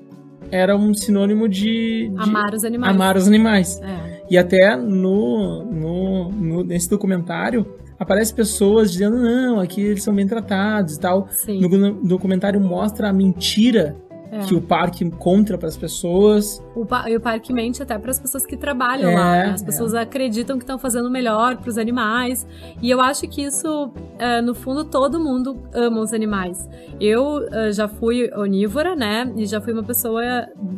era 0.53 0.77
um 0.77 0.95
sinônimo 0.95 1.49
de, 1.49 2.09
de, 2.09 2.15
Amar 2.17 2.55
os 2.55 2.65
animais. 2.65 2.95
Amar 2.95 3.17
os 3.17 3.27
animais. 3.27 3.81
É. 3.83 4.23
E 4.31 4.39
até 4.39 4.77
no, 4.77 5.65
no, 5.65 6.29
no, 6.31 6.65
nesse 6.65 6.89
documentário 6.89 7.67
aparece 8.03 8.35
pessoas 8.35 8.93
dizendo, 8.93 9.17
não, 9.17 9.61
aqui 9.61 9.81
eles 9.81 10.03
são 10.03 10.15
bem 10.15 10.27
tratados 10.27 10.97
e 10.97 11.01
tal. 11.01 11.29
Sim. 11.31 11.61
No 11.61 11.95
documentário 12.03 12.61
mostra 12.61 13.09
a 13.09 13.13
mentira 13.13 13.97
é. 14.33 14.39
que 14.41 14.55
o 14.55 14.63
parque 14.63 15.09
contra 15.11 15.59
para 15.59 15.69
as 15.69 15.77
pessoas. 15.77 16.63
O 16.75 16.87
e 17.07 17.17
o 17.17 17.21
parque 17.21 17.53
mente 17.53 17.83
até 17.83 17.99
para 17.99 18.11
as 18.11 18.19
pessoas 18.19 18.47
que 18.47 18.57
trabalham 18.57 19.11
é, 19.11 19.15
lá. 19.15 19.33
Né? 19.33 19.51
As 19.51 19.63
pessoas 19.63 19.93
é. 19.93 20.01
acreditam 20.01 20.57
que 20.57 20.65
estão 20.65 20.79
fazendo 20.79 21.11
melhor 21.11 21.59
para 21.59 21.69
os 21.69 21.77
animais. 21.77 22.47
E 22.81 22.91
eu 22.91 23.01
acho 23.01 23.29
que 23.29 23.43
isso, 23.43 23.93
é, 24.19 24.41
no 24.41 24.55
fundo, 24.55 24.85
todo 24.85 25.21
mundo 25.21 25.63
ama 25.75 26.01
os 26.01 26.15
animais. 26.15 26.67
Eu 26.99 27.47
é, 27.53 27.73
já 27.73 27.87
fui 27.87 28.31
onívora, 28.35 28.97
né? 28.97 29.31
E 29.37 29.45
já 29.45 29.61
fui 29.61 29.73
uma 29.73 29.85
pessoa 29.85 30.23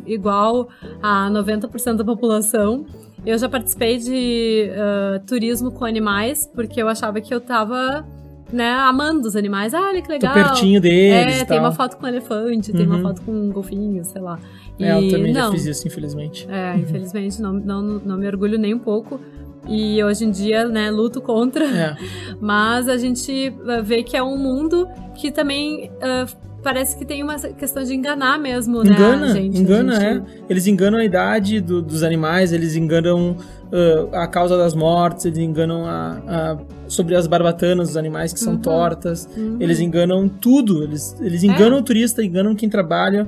igual 0.05 0.67
a 1.01 1.29
90% 1.31 1.95
da 1.95 2.03
população. 2.03 2.85
Eu 3.25 3.37
já 3.37 3.49
participei 3.49 3.97
de 3.97 4.69
uh, 4.71 5.19
turismo 5.25 5.71
com 5.71 5.83
animais, 5.85 6.49
porque 6.53 6.81
eu 6.81 6.87
achava 6.87 7.19
que 7.19 7.33
eu 7.33 7.41
tava 7.41 8.05
né, 8.51 8.71
amando 8.71 9.27
os 9.27 9.35
animais. 9.35 9.73
Ah, 9.73 9.81
olha 9.81 10.01
que 10.01 10.09
legal. 10.09 10.33
Tô 10.33 10.39
pertinho 10.39 10.79
deles. 10.79 11.41
É, 11.41 11.45
tem 11.45 11.59
uma 11.59 11.71
foto 11.71 11.97
com 11.97 12.05
um 12.05 12.09
elefante, 12.09 12.71
uhum. 12.71 12.77
tem 12.77 12.85
uma 12.85 12.97
uhum. 12.97 13.01
foto 13.01 13.21
com 13.21 13.31
um 13.31 13.51
golfinho, 13.51 14.03
sei 14.05 14.21
lá. 14.21 14.39
E, 14.77 14.83
é, 14.83 14.91
eu 14.91 15.09
também 15.09 15.33
não, 15.33 15.45
já 15.45 15.51
fiz 15.51 15.65
isso, 15.65 15.87
infelizmente. 15.87 16.47
É, 16.49 16.75
infelizmente, 16.77 17.41
não, 17.41 17.53
não, 17.53 17.81
não 17.81 18.17
me 18.17 18.27
orgulho 18.27 18.57
nem 18.57 18.73
um 18.73 18.79
pouco. 18.79 19.19
E 19.67 20.03
hoje 20.03 20.25
em 20.25 20.31
dia, 20.31 20.67
né, 20.67 20.91
luto 20.91 21.21
contra. 21.21 21.65
É. 21.65 21.95
Mas 22.39 22.87
a 22.87 22.97
gente 22.97 23.53
vê 23.83 24.03
que 24.03 24.15
é 24.15 24.23
um 24.23 24.37
mundo 24.37 24.87
que 25.15 25.31
também 25.31 25.89
uh, 25.95 26.45
parece 26.65 26.97
que 26.97 27.05
tem 27.05 27.21
uma 27.21 27.37
questão 27.37 27.83
de 27.83 27.93
enganar 27.93 28.39
mesmo, 28.39 28.83
né? 28.83 28.95
Engana, 28.95 29.33
gente, 29.33 29.57
engana, 29.59 29.99
gente... 29.99 30.27
é. 30.27 30.45
Eles 30.49 30.65
enganam 30.65 30.97
a 30.97 31.05
idade 31.05 31.61
do, 31.61 31.79
dos 31.79 32.01
animais, 32.01 32.51
eles 32.51 32.75
enganam 32.75 33.37
uh, 33.71 34.15
a 34.15 34.27
causa 34.27 34.57
das 34.57 34.73
mortes, 34.73 35.25
eles 35.25 35.37
enganam 35.37 35.85
a, 35.85 36.21
a, 36.27 36.57
sobre 36.87 37.15
as 37.15 37.27
barbatanas 37.27 37.89
dos 37.89 37.97
animais 37.97 38.33
que 38.33 38.39
são 38.39 38.53
uhum. 38.53 38.59
tortas, 38.61 39.29
uhum. 39.37 39.57
eles 39.59 39.79
enganam 39.79 40.27
tudo, 40.27 40.83
eles, 40.83 41.15
eles 41.21 41.43
enganam 41.43 41.77
é. 41.77 41.79
o 41.81 41.83
turista, 41.83 42.23
enganam 42.23 42.55
quem 42.55 42.67
trabalha. 42.67 43.27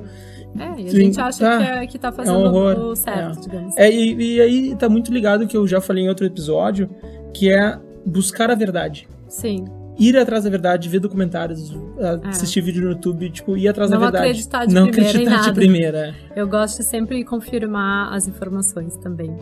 É, 0.58 0.80
e 0.80 0.86
a 0.88 0.90
gente 0.90 1.20
acha 1.20 1.38
tá, 1.38 1.58
que, 1.58 1.64
é, 1.64 1.86
que 1.86 1.98
tá 1.98 2.12
fazendo 2.12 2.46
é 2.46 2.48
um 2.48 2.90
o 2.90 2.96
certo, 2.96 3.38
é. 3.38 3.42
digamos. 3.42 3.76
É, 3.76 3.90
e, 3.90 4.36
e 4.36 4.40
aí 4.40 4.76
tá 4.76 4.88
muito 4.88 5.12
ligado 5.12 5.46
que 5.46 5.56
eu 5.56 5.66
já 5.66 5.80
falei 5.80 6.04
em 6.04 6.08
outro 6.08 6.24
episódio, 6.24 6.88
que 7.34 7.50
é 7.50 7.78
buscar 8.04 8.50
a 8.50 8.54
verdade. 8.54 9.08
Sim 9.28 9.66
ir 9.98 10.16
atrás 10.16 10.44
da 10.44 10.50
verdade, 10.50 10.88
ver 10.88 11.00
documentários, 11.00 11.74
é. 11.98 12.28
assistir 12.28 12.60
vídeo 12.60 12.82
no 12.82 12.90
YouTube, 12.90 13.28
tipo, 13.30 13.56
ir 13.56 13.68
atrás 13.68 13.90
não 13.90 13.98
da 13.98 14.06
verdade. 14.06 14.26
Acreditar 14.26 14.64
de 14.64 14.72
não 14.72 14.86
primeira 14.86 15.10
acreditar 15.10 15.42
de 15.42 15.52
primeira. 15.52 15.98
É. 16.30 16.40
Eu 16.40 16.46
gosto 16.46 16.78
de 16.78 16.84
sempre 16.84 17.24
confirmar 17.24 18.14
as 18.14 18.28
informações 18.28 18.96
também. 18.96 19.36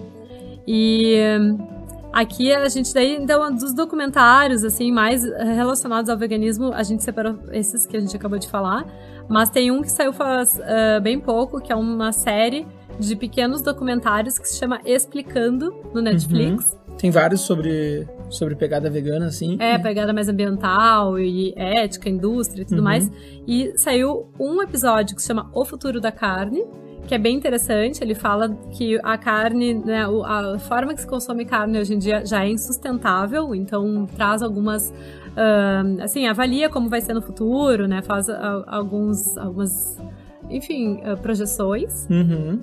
E 0.66 1.18
aqui 2.16 2.52
a 2.54 2.66
gente 2.68 2.94
daí, 2.94 3.14
então, 3.14 3.54
dos 3.54 3.74
documentários, 3.74 4.64
assim, 4.64 4.90
mais 4.90 5.22
relacionados 5.22 6.08
ao 6.08 6.16
veganismo, 6.16 6.72
a 6.72 6.82
gente 6.82 7.02
separou 7.02 7.38
esses 7.52 7.86
que 7.86 7.94
a 7.94 8.00
gente 8.00 8.16
acabou 8.16 8.38
de 8.38 8.48
falar. 8.48 8.86
Mas 9.28 9.50
tem 9.50 9.70
um 9.70 9.82
que 9.82 9.90
saiu 9.90 10.12
faz 10.12 10.58
uh, 10.58 11.00
bem 11.02 11.20
pouco, 11.20 11.60
que 11.60 11.70
é 11.70 11.76
uma 11.76 12.12
série 12.12 12.66
de 12.98 13.14
pequenos 13.14 13.60
documentários 13.60 14.38
que 14.38 14.48
se 14.48 14.58
chama 14.58 14.80
Explicando 14.84 15.74
no 15.92 16.00
Netflix. 16.00 16.72
Uhum. 16.72 16.96
Tem 16.96 17.10
vários 17.10 17.42
sobre, 17.42 18.08
sobre 18.30 18.54
pegada 18.54 18.88
vegana, 18.88 19.26
assim. 19.26 19.58
É, 19.60 19.76
pegada 19.76 20.14
mais 20.14 20.30
ambiental 20.30 21.18
e 21.18 21.52
ética, 21.54 22.08
indústria 22.08 22.62
e 22.62 22.64
tudo 22.64 22.78
uhum. 22.78 22.84
mais. 22.84 23.10
E 23.46 23.74
saiu 23.76 24.30
um 24.40 24.62
episódio 24.62 25.14
que 25.14 25.20
se 25.20 25.28
chama 25.28 25.50
O 25.52 25.66
Futuro 25.66 26.00
da 26.00 26.10
Carne, 26.10 26.64
que 27.06 27.14
é 27.14 27.18
bem 27.18 27.36
interessante. 27.36 28.02
Ele 28.02 28.14
fala 28.14 28.50
que 28.72 28.98
a 29.02 29.16
carne, 29.16 29.74
né, 29.74 30.04
a 30.04 30.58
forma 30.58 30.94
que 30.94 31.00
se 31.00 31.06
consome 31.06 31.44
carne 31.44 31.78
hoje 31.78 31.94
em 31.94 31.98
dia 31.98 32.24
já 32.24 32.44
é 32.44 32.50
insustentável, 32.50 33.54
então 33.54 34.06
traz 34.06 34.42
algumas. 34.42 34.92
Uh, 35.36 36.02
assim, 36.02 36.26
avalia 36.26 36.68
como 36.70 36.88
vai 36.88 37.00
ser 37.00 37.12
no 37.12 37.20
futuro, 37.20 37.86
né? 37.86 38.00
Faz 38.02 38.26
uh, 38.28 38.64
alguns, 38.66 39.36
algumas, 39.36 39.98
enfim, 40.50 41.00
uh, 41.04 41.16
projeções. 41.18 42.06
Uhum. 42.10 42.62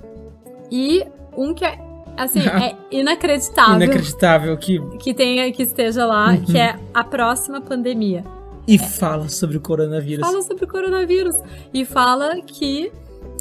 E 0.70 1.04
um 1.36 1.54
que 1.54 1.64
é 1.64 1.78
assim, 2.16 2.40
é 2.46 2.76
inacreditável. 2.90 3.76
Inacreditável 3.76 4.56
que 4.56 4.80
que 4.98 5.14
tenha 5.14 5.50
que 5.52 5.62
esteja 5.62 6.04
lá, 6.04 6.32
uhum. 6.32 6.44
que 6.44 6.58
é 6.58 6.76
a 6.92 7.04
próxima 7.04 7.60
pandemia. 7.60 8.24
E 8.66 8.76
é. 8.76 8.78
fala 8.78 9.28
sobre 9.28 9.56
o 9.56 9.60
coronavírus. 9.60 10.26
Fala 10.26 10.42
sobre 10.42 10.64
o 10.64 10.68
coronavírus 10.68 11.36
e 11.72 11.84
fala 11.84 12.40
que 12.40 12.90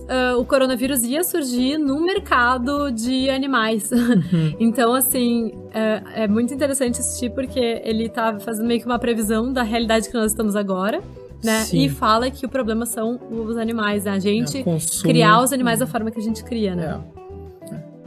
uh, 0.04 0.40
o 0.40 0.46
coronavírus 0.46 1.04
ia 1.04 1.24
surgir 1.24 1.78
no 1.78 2.02
mercado 2.02 2.92
de 2.92 3.30
animais. 3.30 3.92
Uhum. 3.92 4.56
então, 4.60 4.94
assim, 4.94 5.48
uh, 5.48 6.10
é 6.14 6.28
muito 6.28 6.54
interessante 6.54 7.00
assistir 7.00 7.30
porque 7.32 7.82
ele 7.84 8.10
tá 8.10 8.40
fazendo 8.40 8.68
meio 8.68 8.80
que 8.80 8.86
uma 8.86 9.00
previsão 9.00 9.52
da 9.52 9.64
realidade 9.64 10.10
que 10.10 10.14
nós 10.16 10.32
estamos 10.32 10.56
agora. 10.56 11.02
Né? 11.44 11.66
E 11.74 11.90
fala 11.90 12.32
que 12.32 12.46
o 12.46 12.50
problema 12.50 12.86
são 12.86 13.20
os 13.30 13.58
animais, 13.58 14.06
né? 14.06 14.12
A 14.12 14.20
gente 14.20 14.60
é, 14.60 15.02
criar 15.02 15.42
os 15.42 15.52
animais 15.52 15.80
da 15.80 15.86
forma 15.86 16.10
que 16.10 16.18
a 16.18 16.24
gente 16.24 16.42
cria, 16.42 16.74
né? 16.74 17.04
É. 17.20 17.24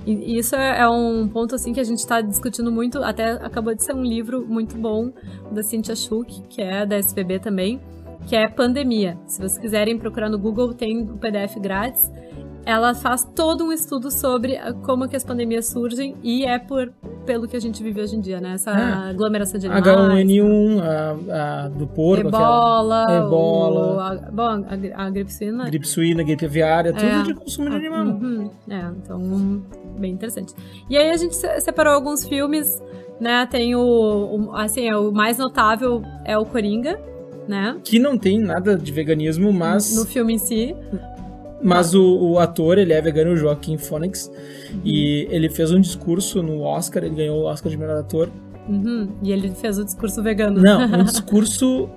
E 0.06 0.38
isso 0.38 0.54
é, 0.54 0.80
é 0.80 0.88
um 0.88 1.28
ponto 1.28 1.54
assim 1.54 1.72
que 1.72 1.80
a 1.80 1.84
gente 1.84 1.98
está 1.98 2.20
discutindo 2.20 2.70
muito. 2.72 3.02
Até 3.02 3.32
acabou 3.32 3.74
de 3.74 3.82
ser 3.82 3.92
um 3.92 4.02
livro 4.02 4.46
muito 4.48 4.78
bom 4.78 5.12
da 5.50 5.62
Cynthia 5.62 5.96
Schuch, 5.96 6.42
que 6.48 6.62
é 6.62 6.86
da 6.86 6.96
SPB 6.96 7.40
também, 7.40 7.80
que 8.26 8.34
é 8.34 8.48
Pandemia. 8.48 9.16
Se 9.26 9.38
vocês 9.38 9.56
quiserem 9.56 9.96
procurar 9.96 10.28
no 10.28 10.38
Google, 10.38 10.74
tem 10.74 11.02
o 11.02 11.16
PDF 11.16 11.58
grátis. 11.60 12.10
Ela 12.64 12.94
faz 12.94 13.22
todo 13.22 13.64
um 13.64 13.72
estudo 13.72 14.10
sobre 14.10 14.58
como 14.82 15.08
que 15.08 15.14
as 15.14 15.22
pandemias 15.22 15.68
surgem 15.68 16.16
e 16.20 16.44
é 16.44 16.58
por 16.58 16.92
pelo 17.24 17.46
que 17.46 17.56
a 17.56 17.60
gente 17.60 17.80
vive 17.80 18.00
hoje 18.00 18.16
em 18.16 18.20
dia, 18.20 18.40
né? 18.40 18.54
Essa 18.54 18.72
é. 18.72 19.10
aglomeração 19.10 19.58
de 19.58 19.68
animais. 19.68 19.86
H1N1, 19.86 20.82
a, 20.82 21.64
a 21.64 21.68
do 21.68 21.86
porco, 21.86 22.26
Ebola, 22.26 23.02
aquela. 23.04 23.26
Ebola. 23.26 23.94
O, 23.94 24.00
a, 24.00 24.14
bom, 24.32 24.64
a, 24.96 25.04
a, 25.04 25.10
gripe 25.10 25.32
suína. 25.32 25.64
Gripe 25.66 25.86
suína, 25.86 26.22
gripe 26.24 26.44
aviária, 26.44 26.92
tudo 26.92 27.06
é. 27.06 27.22
de 27.22 27.34
consumo 27.34 27.70
de 27.70 27.76
animal. 27.76 28.06
Uhum. 28.06 28.50
É, 28.68 28.90
então, 28.96 29.62
bem 29.98 30.12
interessante. 30.12 30.52
E 30.90 30.96
aí 30.96 31.10
a 31.10 31.16
gente 31.16 31.36
separou 31.36 31.94
alguns 31.94 32.26
filmes, 32.26 32.82
né? 33.20 33.46
Tem 33.46 33.76
o, 33.76 33.80
o 33.80 34.56
assim, 34.56 34.88
é, 34.88 34.96
o 34.96 35.12
mais 35.12 35.38
notável 35.38 36.02
é 36.24 36.36
o 36.36 36.44
Coringa, 36.44 36.98
né? 37.48 37.76
Que 37.84 37.98
não 37.98 38.18
tem 38.18 38.38
nada 38.38 38.76
de 38.76 38.92
veganismo, 38.92 39.52
mas. 39.52 39.94
No 39.94 40.04
filme 40.04 40.34
em 40.34 40.38
si. 40.38 40.74
Mas 41.62 41.94
o, 41.94 42.02
o, 42.02 42.38
ator, 42.38 42.78
ele 42.78 42.92
é 42.92 43.00
vegano, 43.00 43.32
o 43.32 43.36
Joaquim 43.36 43.78
Phoenix. 43.78 44.30
Uhum. 44.72 44.80
E 44.84 45.26
ele 45.30 45.48
fez 45.48 45.72
um 45.72 45.80
discurso 45.80 46.42
no 46.42 46.60
Oscar, 46.60 47.02
ele 47.02 47.14
ganhou 47.14 47.40
o 47.40 47.44
Oscar 47.44 47.70
de 47.70 47.78
melhor 47.78 47.98
ator. 47.98 48.28
Uhum. 48.68 49.08
E 49.22 49.32
ele 49.32 49.50
fez 49.50 49.78
o 49.78 49.84
discurso 49.84 50.22
vegano. 50.22 50.60
Não, 50.60 50.84
um 51.00 51.04
discurso 51.04 51.88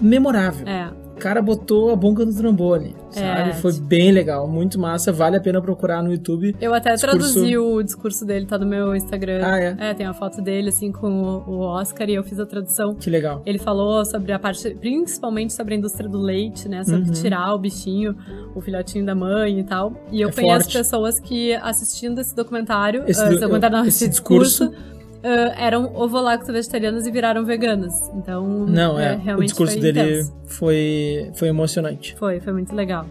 memorável. 0.00 0.66
É 0.66 1.03
o 1.14 1.20
cara 1.20 1.40
botou 1.40 1.90
a 1.90 1.96
boca 1.96 2.24
no 2.24 2.34
trombone, 2.34 2.94
sabe? 3.10 3.50
É, 3.50 3.54
Foi 3.54 3.72
bem 3.72 4.10
legal, 4.10 4.48
muito 4.48 4.80
massa, 4.80 5.12
vale 5.12 5.36
a 5.36 5.40
pena 5.40 5.62
procurar 5.62 6.02
no 6.02 6.12
YouTube. 6.12 6.56
Eu 6.60 6.74
até 6.74 6.92
discurso... 6.92 7.32
traduzi 7.32 7.56
o 7.56 7.82
discurso 7.82 8.24
dele, 8.24 8.46
tá 8.46 8.58
no 8.58 8.66
meu 8.66 8.94
Instagram. 8.96 9.40
Ah, 9.44 9.58
é? 9.58 9.76
É, 9.78 9.94
tem 9.94 10.06
uma 10.06 10.14
foto 10.14 10.42
dele, 10.42 10.70
assim, 10.70 10.90
com 10.90 11.08
o 11.46 11.60
Oscar 11.60 12.10
e 12.10 12.14
eu 12.14 12.24
fiz 12.24 12.40
a 12.40 12.46
tradução. 12.46 12.94
Que 12.96 13.08
legal. 13.08 13.42
Ele 13.46 13.58
falou 13.58 14.04
sobre 14.04 14.32
a 14.32 14.38
parte, 14.38 14.74
principalmente 14.74 15.52
sobre 15.52 15.74
a 15.74 15.76
indústria 15.76 16.08
do 16.08 16.18
leite, 16.18 16.68
né? 16.68 16.82
Sobre 16.82 17.08
uhum. 17.08 17.12
tirar 17.12 17.54
o 17.54 17.58
bichinho, 17.58 18.16
o 18.54 18.60
filhotinho 18.60 19.06
da 19.06 19.14
mãe 19.14 19.60
e 19.60 19.64
tal. 19.64 19.92
E 20.10 20.20
eu 20.20 20.30
é 20.30 20.32
conheço 20.32 20.64
forte. 20.64 20.78
pessoas 20.78 21.20
que, 21.20 21.54
assistindo 21.54 22.20
esse 22.20 22.34
documentário, 22.34 23.04
esse, 23.06 23.22
uh, 23.22 23.28
esse 23.28 23.40
documentário, 23.40 23.76
não, 23.76 23.84
esse, 23.84 24.04
esse 24.04 24.08
discurso, 24.08 24.68
discurso 24.68 24.93
uh, 25.24 25.54
eram 25.56 25.96
ovolacto-vegetarianas 25.96 27.06
e 27.06 27.10
viraram 27.10 27.44
veganas. 27.44 28.10
Então, 28.14 28.66
não, 28.66 28.98
é, 28.98 29.20
é 29.26 29.34
o 29.34 29.40
discurso 29.40 29.72
foi 29.72 29.82
dele 29.82 30.26
foi, 30.46 31.30
foi 31.34 31.48
emocionante. 31.48 32.14
Foi, 32.16 32.38
foi 32.40 32.52
muito 32.52 32.74
legal. 32.74 33.06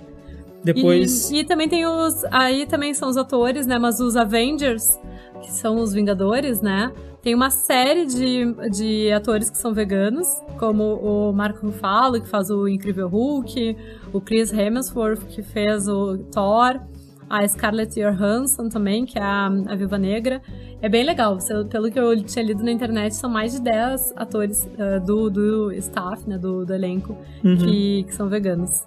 Depois. 0.64 1.30
E, 1.32 1.40
e, 1.40 1.44
também 1.44 1.68
tem 1.68 1.86
os. 1.86 2.24
Aí 2.32 2.66
também 2.66 2.94
são 2.94 3.10
os 3.10 3.18
atores, 3.18 3.68
né? 3.68 3.78
Mas 3.78 4.00
os 4.00 4.16
Avengers, 4.16 4.98
que 5.42 5.52
são 5.52 5.78
os 5.78 5.92
Vingadores, 5.92 6.62
né? 6.62 6.94
Tem 7.22 7.34
uma 7.34 7.50
série 7.50 8.06
de, 8.06 8.54
de 8.70 9.12
atores 9.12 9.50
que 9.50 9.58
são 9.58 9.74
veganos, 9.74 10.28
como 10.58 10.96
o 10.96 11.34
Marco 11.34 11.66
Ruffalo, 11.66 12.22
que 12.22 12.28
faz 12.28 12.50
o 12.50 12.68
Incrível 12.68 13.08
Hulk, 13.08 13.78
o 14.12 14.20
Chris 14.20 14.52
Hemsworth, 14.52 15.26
que 15.28 15.42
fez 15.42 15.88
o 15.88 16.18
Thor, 16.18 16.82
a 17.34 17.48
Scarlett 17.48 18.00
Johansson 18.00 18.70
também, 18.70 19.06
que 19.06 19.18
é 19.18 19.24
a, 19.24 19.48
a 19.48 19.76
Viva 19.76 19.98
Negra. 19.98 20.40
É 20.80 20.88
bem 20.88 21.04
legal. 21.04 21.40
Pelo 21.68 21.90
que 21.90 22.00
eu 22.00 22.24
tinha 22.24 22.46
lido 22.46 22.64
na 22.64 22.72
internet, 22.72 23.16
são 23.16 23.28
mais 23.28 23.54
de 23.54 23.62
10 23.62 24.14
atores 24.16 24.70
uh, 24.78 25.04
do, 25.04 25.32
do 25.32 25.72
staff, 25.72 26.30
né? 26.30 26.38
Do, 26.38 26.64
do 26.64 26.74
elenco, 26.74 27.18
uhum. 27.44 27.58
que, 27.58 28.04
que 28.04 28.14
são 28.14 28.30
veganos. 28.30 28.84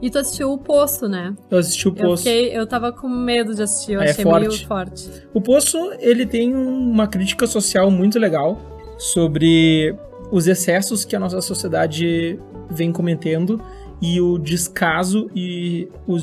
E 0.00 0.08
tu 0.10 0.18
assistiu 0.18 0.52
o 0.52 0.58
Poço, 0.58 1.08
né? 1.08 1.34
Eu 1.50 1.58
assisti 1.58 1.88
o 1.88 1.92
Poço. 1.92 2.06
Eu, 2.06 2.16
fiquei, 2.18 2.56
eu 2.56 2.64
tava 2.68 2.92
com 2.92 3.08
medo 3.08 3.52
de 3.52 3.64
assistir, 3.64 3.94
eu 3.94 4.00
é, 4.00 4.10
achei 4.10 4.22
forte. 4.22 4.48
meio 4.48 4.66
forte. 4.66 5.10
O 5.34 5.40
Poço, 5.40 5.76
ele 5.98 6.24
tem 6.24 6.54
uma 6.54 7.08
crítica 7.08 7.48
social 7.48 7.90
muito 7.90 8.16
legal 8.16 8.60
sobre 8.96 9.92
os 10.30 10.46
excessos 10.46 11.04
que 11.04 11.16
a 11.16 11.18
nossa 11.18 11.40
sociedade 11.40 12.38
vem 12.70 12.92
cometendo 12.92 13.60
e 14.00 14.20
o 14.20 14.38
descaso 14.38 15.30
e 15.34 15.88
o 16.06 16.16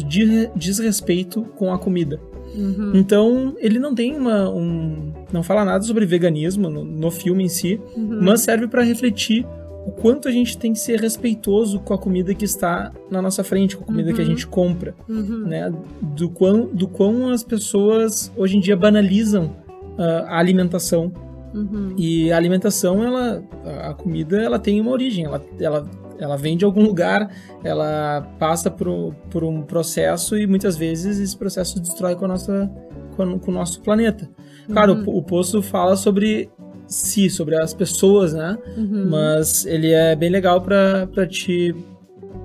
desrespeito 0.56 1.44
com 1.56 1.74
a 1.74 1.78
comida. 1.78 2.20
Uhum. 2.56 2.92
Então, 2.96 3.56
ele 3.60 3.80
não 3.80 3.94
tem 3.94 4.16
uma. 4.16 4.50
Um, 4.50 5.12
não 5.32 5.44
fala 5.44 5.66
nada 5.66 5.84
sobre 5.84 6.06
veganismo 6.06 6.70
no, 6.70 6.86
no 6.86 7.12
filme 7.12 7.44
em 7.44 7.50
si, 7.50 7.80
uhum. 7.96 8.20
mas 8.22 8.42
serve 8.42 8.68
para 8.68 8.82
refletir 8.82 9.46
o 9.86 9.92
quanto 9.92 10.28
a 10.28 10.32
gente 10.32 10.58
tem 10.58 10.74
que 10.74 10.80
ser 10.80 11.00
respeitoso 11.00 11.80
com 11.80 11.94
a 11.94 11.98
comida 11.98 12.34
que 12.34 12.46
está 12.46 12.92
na 13.10 13.22
nossa 13.22 13.44
frente, 13.44 13.78
com 13.78 13.84
a 13.84 13.88
comida 13.88 14.10
uhum. 14.10 14.16
que 14.16 14.22
a 14.22 14.24
uhum. 14.24 14.30
gente 14.32 14.48
compra, 14.48 14.96
uhum. 15.08 15.46
né? 15.46 15.72
Do 16.02 16.30
quão, 16.30 16.66
do 16.68 16.88
quão 16.88 17.30
as 17.30 17.44
pessoas 17.44 18.32
hoje 18.36 18.58
em 18.58 18.60
dia 18.60 18.76
banalizam 18.76 19.56
uh, 19.98 20.26
a 20.28 20.40
alimentação. 20.40 21.12
Uhum. 21.54 21.94
E 21.98 22.32
a 22.32 22.38
alimentação, 22.38 23.04
ela, 23.04 23.44
a 23.84 23.94
comida, 23.94 24.42
ela 24.42 24.60
tem 24.60 24.82
uma 24.82 24.92
origem, 24.92 25.26
ela, 25.26 25.42
ela 25.60 25.90
ela 26.20 26.38
vem 26.38 26.58
de 26.58 26.66
algum 26.66 26.84
lugar, 26.84 27.30
ela 27.64 28.22
passa 28.40 28.70
por, 28.72 29.14
por 29.30 29.44
um 29.44 29.62
processo 29.62 30.38
e 30.38 30.48
muitas 30.48 30.78
vezes 30.78 31.20
esse 31.20 31.38
processo 31.38 31.80
destrói 31.80 32.16
com, 32.16 32.26
a 32.26 32.30
nossa, 32.30 32.72
com, 33.16 33.40
com 33.40 33.52
o 33.52 33.54
nosso 33.54 33.82
planeta. 33.82 34.30
Claro, 34.72 34.94
uhum. 34.94 35.04
o, 35.08 35.18
o 35.18 35.24
Poço 35.24 35.62
fala 35.62 35.96
sobre 35.96 36.50
si, 36.88 37.30
sobre 37.30 37.56
as 37.56 37.74
pessoas, 37.74 38.34
né? 38.34 38.58
Uhum. 38.78 39.10
Mas 39.10 39.66
ele 39.66 39.92
é 39.92 40.16
bem 40.16 40.30
legal 40.30 40.62
para 40.62 41.28
te 41.28 41.76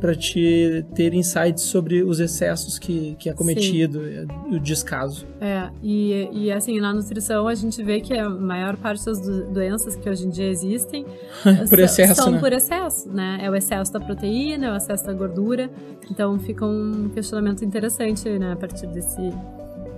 para 0.00 0.14
te 0.14 0.84
ter 0.94 1.12
insights 1.14 1.64
sobre 1.64 2.02
os 2.02 2.18
excessos 2.20 2.78
que, 2.78 3.14
que 3.18 3.28
é 3.28 3.32
cometido, 3.32 4.00
Sim. 4.02 4.56
o 4.56 4.58
descaso. 4.58 5.26
É, 5.40 5.68
e, 5.82 6.28
e 6.32 6.52
assim, 6.52 6.80
na 6.80 6.92
nutrição 6.92 7.46
a 7.46 7.54
gente 7.54 7.82
vê 7.82 8.00
que 8.00 8.14
a 8.14 8.28
maior 8.28 8.76
parte 8.76 9.04
das 9.04 9.20
doenças 9.20 9.96
que 9.96 10.08
hoje 10.08 10.26
em 10.26 10.30
dia 10.30 10.48
existem 10.48 11.04
por 11.68 11.78
excesso, 11.78 12.22
são 12.22 12.32
né? 12.32 12.38
por 12.40 12.52
excesso, 12.52 13.08
né? 13.10 13.38
É 13.42 13.50
o 13.50 13.54
excesso 13.54 13.92
da 13.92 14.00
proteína, 14.00 14.66
é 14.66 14.72
o 14.72 14.76
excesso 14.76 15.04
da 15.04 15.12
gordura. 15.12 15.70
Então 16.10 16.38
fica 16.38 16.64
um 16.64 17.10
questionamento 17.10 17.64
interessante, 17.64 18.28
né, 18.28 18.52
a 18.52 18.56
partir 18.56 18.86
desse, 18.86 19.32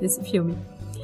desse 0.01 0.23
filme. 0.25 0.55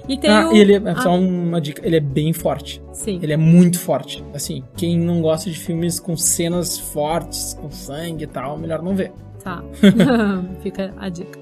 E 0.08 0.16
tem 0.16 0.30
ah, 0.30 0.48
o... 0.48 0.56
ele 0.56 0.74
é, 0.74 0.94
só 0.96 1.14
uma 1.14 1.60
dica, 1.60 1.86
ele 1.86 1.96
é 1.96 2.00
bem 2.00 2.32
forte. 2.32 2.82
Sim. 2.92 3.20
Ele 3.22 3.32
é 3.32 3.36
muito 3.36 3.78
forte. 3.78 4.24
Assim, 4.32 4.64
quem 4.76 4.98
não 4.98 5.20
gosta 5.20 5.50
de 5.50 5.58
filmes 5.58 6.00
com 6.00 6.16
cenas 6.16 6.78
fortes, 6.78 7.54
com 7.60 7.70
sangue 7.70 8.24
e 8.24 8.26
tal, 8.26 8.56
melhor 8.56 8.82
não 8.82 8.96
ver. 8.96 9.12
Tá. 9.44 9.62
Fica 10.62 10.94
a 10.96 11.08
dica. 11.08 11.38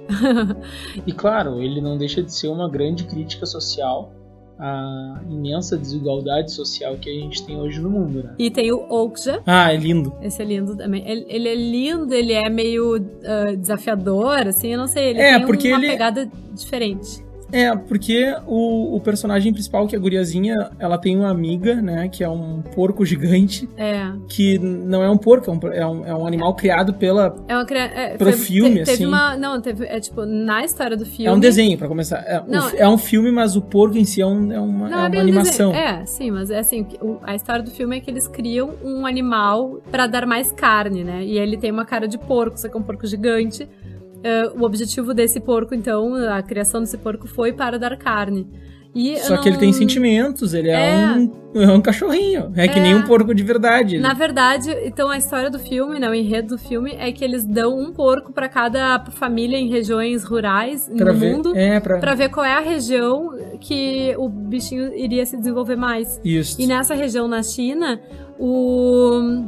e 1.06 1.12
claro, 1.12 1.62
ele 1.62 1.80
não 1.80 1.96
deixa 1.96 2.22
de 2.22 2.32
ser 2.34 2.48
uma 2.48 2.68
grande 2.68 3.04
crítica 3.04 3.46
social 3.46 4.12
à 4.58 5.20
imensa 5.28 5.76
desigualdade 5.76 6.50
social 6.50 6.96
que 6.96 7.10
a 7.10 7.12
gente 7.12 7.44
tem 7.44 7.60
hoje 7.60 7.80
no 7.80 7.90
mundo, 7.90 8.22
né? 8.22 8.34
E 8.38 8.50
tem 8.50 8.72
o 8.72 8.86
Okja. 8.88 9.42
Ah, 9.46 9.72
é 9.72 9.76
lindo. 9.76 10.14
Esse 10.22 10.42
é 10.42 10.44
lindo 10.44 10.74
também. 10.74 11.06
Ele, 11.06 11.26
ele 11.28 11.48
é 11.48 11.54
lindo, 11.54 12.14
ele 12.14 12.32
é 12.32 12.48
meio 12.48 12.96
uh, 12.96 13.56
desafiador, 13.56 14.46
assim, 14.46 14.72
eu 14.72 14.78
não 14.78 14.86
sei. 14.86 15.10
Ele 15.10 15.20
é, 15.20 15.38
tem 15.38 15.46
porque 15.46 15.68
uma 15.68 15.78
ele... 15.78 15.88
pegada 15.88 16.28
diferente. 16.54 17.25
É, 17.52 17.74
porque 17.74 18.34
o, 18.46 18.96
o 18.96 19.00
personagem 19.00 19.52
principal, 19.52 19.86
que 19.86 19.94
é 19.94 19.98
a 19.98 20.00
guriazinha, 20.00 20.70
ela 20.78 20.98
tem 20.98 21.16
uma 21.16 21.30
amiga, 21.30 21.76
né? 21.76 22.08
Que 22.08 22.24
é 22.24 22.28
um 22.28 22.62
porco 22.74 23.04
gigante. 23.04 23.68
É. 23.76 24.10
Que 24.28 24.58
não 24.58 25.02
é 25.02 25.10
um 25.10 25.16
porco, 25.16 25.50
é 25.50 25.52
um, 25.52 25.72
é 25.72 26.14
um, 26.14 26.24
é 26.24 26.28
animal 26.28 26.54
criado 26.54 26.94
pela. 26.94 27.36
É 27.48 27.54
uma 27.54 27.66
é, 27.76 28.16
Pro 28.16 28.32
filme, 28.32 28.80
te, 28.80 28.84
teve 28.84 28.92
assim. 28.92 29.06
Uma, 29.06 29.36
não, 29.36 29.60
teve. 29.60 29.84
É 29.86 30.00
tipo, 30.00 30.24
na 30.24 30.64
história 30.64 30.96
do 30.96 31.04
filme. 31.04 31.26
É 31.26 31.32
um 31.32 31.38
desenho, 31.38 31.78
pra 31.78 31.88
começar. 31.88 32.18
É, 32.26 32.42
não, 32.46 32.68
o, 32.68 32.76
é 32.76 32.88
um 32.88 32.98
filme, 32.98 33.30
mas 33.30 33.56
o 33.56 33.62
porco 33.62 33.96
em 33.96 34.04
si 34.04 34.20
é, 34.20 34.26
um, 34.26 34.52
é 34.52 34.60
uma, 34.60 34.88
não, 34.88 35.04
é 35.04 35.08
uma 35.08 35.20
animação. 35.20 35.72
Desenho. 35.72 35.88
É, 35.88 36.06
sim, 36.06 36.30
mas 36.30 36.50
é 36.50 36.58
assim, 36.58 36.86
a 37.22 37.34
história 37.34 37.62
do 37.62 37.70
filme 37.70 37.96
é 37.96 38.00
que 38.00 38.10
eles 38.10 38.26
criam 38.26 38.74
um 38.82 39.06
animal 39.06 39.80
para 39.90 40.06
dar 40.06 40.26
mais 40.26 40.50
carne, 40.50 41.04
né? 41.04 41.24
E 41.24 41.38
ele 41.38 41.56
tem 41.56 41.70
uma 41.70 41.84
cara 41.84 42.08
de 42.08 42.18
porco, 42.18 42.58
só 42.58 42.68
que 42.68 42.76
é 42.76 42.80
um 42.80 42.82
porco 42.82 43.06
gigante. 43.06 43.68
Uh, 44.16 44.60
o 44.60 44.64
objetivo 44.64 45.14
desse 45.14 45.38
porco, 45.40 45.74
então, 45.74 46.14
a 46.14 46.42
criação 46.42 46.80
desse 46.80 46.98
porco 46.98 47.28
foi 47.28 47.52
para 47.52 47.78
dar 47.78 47.96
carne. 47.96 48.48
E 48.96 49.18
Só 49.18 49.34
não... 49.34 49.42
que 49.42 49.48
ele 49.50 49.58
tem 49.58 49.70
sentimentos, 49.74 50.54
ele 50.54 50.70
é, 50.70 50.90
é, 50.90 51.12
um, 51.12 51.62
é 51.62 51.70
um 51.70 51.82
cachorrinho. 51.82 52.50
É, 52.56 52.64
é, 52.64 52.68
que 52.68 52.80
nem 52.80 52.94
um 52.94 53.02
porco 53.02 53.34
de 53.34 53.42
verdade. 53.42 53.98
Na 53.98 54.14
verdade, 54.14 54.74
então 54.84 55.10
a 55.10 55.18
história 55.18 55.50
do 55.50 55.58
filme, 55.58 56.00
né, 56.00 56.08
o 56.08 56.14
enredo 56.14 56.56
do 56.56 56.58
filme 56.58 56.96
é 56.98 57.12
que 57.12 57.22
eles 57.22 57.44
dão 57.44 57.78
um 57.78 57.92
porco 57.92 58.32
para 58.32 58.48
cada 58.48 59.04
família 59.10 59.58
em 59.58 59.68
regiões 59.68 60.24
rurais 60.24 60.90
pra 60.96 61.12
no 61.12 61.18
ver, 61.18 61.30
mundo 61.30 61.54
é, 61.54 61.78
pra... 61.78 61.98
pra 61.98 62.14
ver 62.14 62.30
qual 62.30 62.46
é 62.46 62.54
a 62.54 62.60
região 62.60 63.34
que 63.60 64.14
o 64.16 64.30
bichinho 64.30 64.90
iria 64.94 65.26
se 65.26 65.36
desenvolver 65.36 65.76
mais. 65.76 66.18
Isso. 66.24 66.58
E 66.58 66.66
nessa 66.66 66.94
região 66.94 67.28
na 67.28 67.42
China, 67.42 68.00
o 68.38 69.44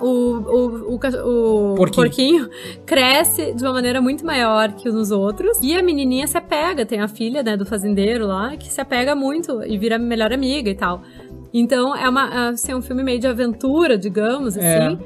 o, 0.00 0.06
o, 0.06 0.92
o, 0.92 1.72
o 1.72 1.74
porquinho. 1.74 2.06
porquinho. 2.06 2.50
cresce 2.86 3.52
de 3.52 3.62
uma 3.62 3.72
maneira 3.72 4.00
muito 4.00 4.24
maior 4.24 4.72
que 4.72 4.88
os 4.88 5.10
outros. 5.10 5.58
E 5.62 5.76
a 5.76 5.82
menininha 5.82 6.26
se 6.26 6.36
apega, 6.36 6.84
tem 6.84 7.00
a 7.00 7.08
filha, 7.08 7.42
né, 7.42 7.56
do 7.56 7.66
fazendeiro 7.66 8.26
lá, 8.26 8.56
que 8.56 8.68
se 8.68 8.80
apega 8.80 9.14
muito 9.14 9.62
e 9.64 9.78
vira 9.78 9.98
melhor 9.98 10.32
amiga 10.32 10.70
e 10.70 10.74
tal. 10.74 11.02
Então 11.52 11.94
é 11.96 12.08
uma, 12.08 12.50
assim, 12.50 12.74
um 12.74 12.82
filme 12.82 13.02
meio 13.02 13.18
de 13.18 13.26
aventura, 13.26 13.98
digamos, 13.98 14.56
é. 14.56 14.78
assim, 14.78 14.98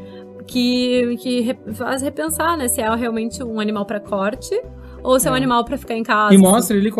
que, 0.46 1.16
que 1.18 1.56
faz 1.72 2.02
repensar, 2.02 2.56
né, 2.56 2.68
se 2.68 2.80
é 2.80 2.94
realmente 2.94 3.42
um 3.42 3.58
animal 3.60 3.86
para 3.86 4.00
corte 4.00 4.60
ou 5.02 5.18
se 5.18 5.26
é, 5.26 5.30
é 5.30 5.32
um 5.32 5.34
animal 5.34 5.64
para 5.64 5.76
ficar 5.76 5.94
em 5.94 6.02
casa. 6.02 6.34
E 6.34 6.38
mostra 6.38 6.76
assim. 6.76 6.86
ele, 6.86 6.94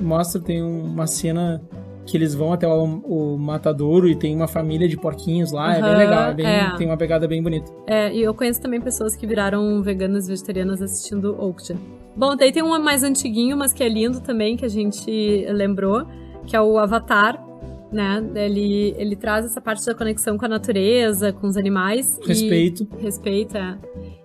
mostra, 0.00 0.40
tem 0.40 0.62
uma 0.62 1.06
cena 1.06 1.62
que 2.06 2.16
eles 2.16 2.34
vão 2.34 2.52
até 2.52 2.66
o, 2.66 2.84
o 2.84 3.38
matadouro 3.38 4.08
e 4.08 4.14
tem 4.14 4.34
uma 4.34 4.48
família 4.48 4.88
de 4.88 4.96
porquinhos 4.96 5.52
lá, 5.52 5.68
uhum, 5.68 5.74
é 5.74 5.82
bem 5.82 5.96
legal, 5.96 6.30
é 6.30 6.34
bem, 6.34 6.46
é. 6.46 6.76
tem 6.76 6.86
uma 6.86 6.96
pegada 6.96 7.26
bem 7.26 7.42
bonita. 7.42 7.70
É, 7.86 8.14
e 8.14 8.22
eu 8.22 8.34
conheço 8.34 8.60
também 8.60 8.80
pessoas 8.80 9.16
que 9.16 9.26
viraram 9.26 9.82
veganas 9.82 10.26
e 10.26 10.30
vegetarianas 10.30 10.82
assistindo 10.82 11.34
Okja. 11.38 11.76
Bom, 12.16 12.36
daí 12.36 12.52
tem 12.52 12.62
um 12.62 12.78
mais 12.80 13.02
antiguinho, 13.02 13.56
mas 13.56 13.72
que 13.72 13.82
é 13.82 13.88
lindo 13.88 14.20
também, 14.20 14.56
que 14.56 14.64
a 14.64 14.68
gente 14.68 15.46
lembrou, 15.50 16.06
que 16.46 16.54
é 16.54 16.60
o 16.60 16.78
Avatar, 16.78 17.42
né? 17.90 18.24
Ele, 18.34 18.94
ele 18.98 19.16
traz 19.16 19.46
essa 19.46 19.60
parte 19.60 19.84
da 19.86 19.94
conexão 19.94 20.36
com 20.36 20.44
a 20.44 20.48
natureza, 20.48 21.32
com 21.32 21.46
os 21.46 21.56
animais. 21.56 22.18
Respeito. 22.24 22.86
E, 22.98 23.02
respeito, 23.02 23.56
é. 23.56 23.78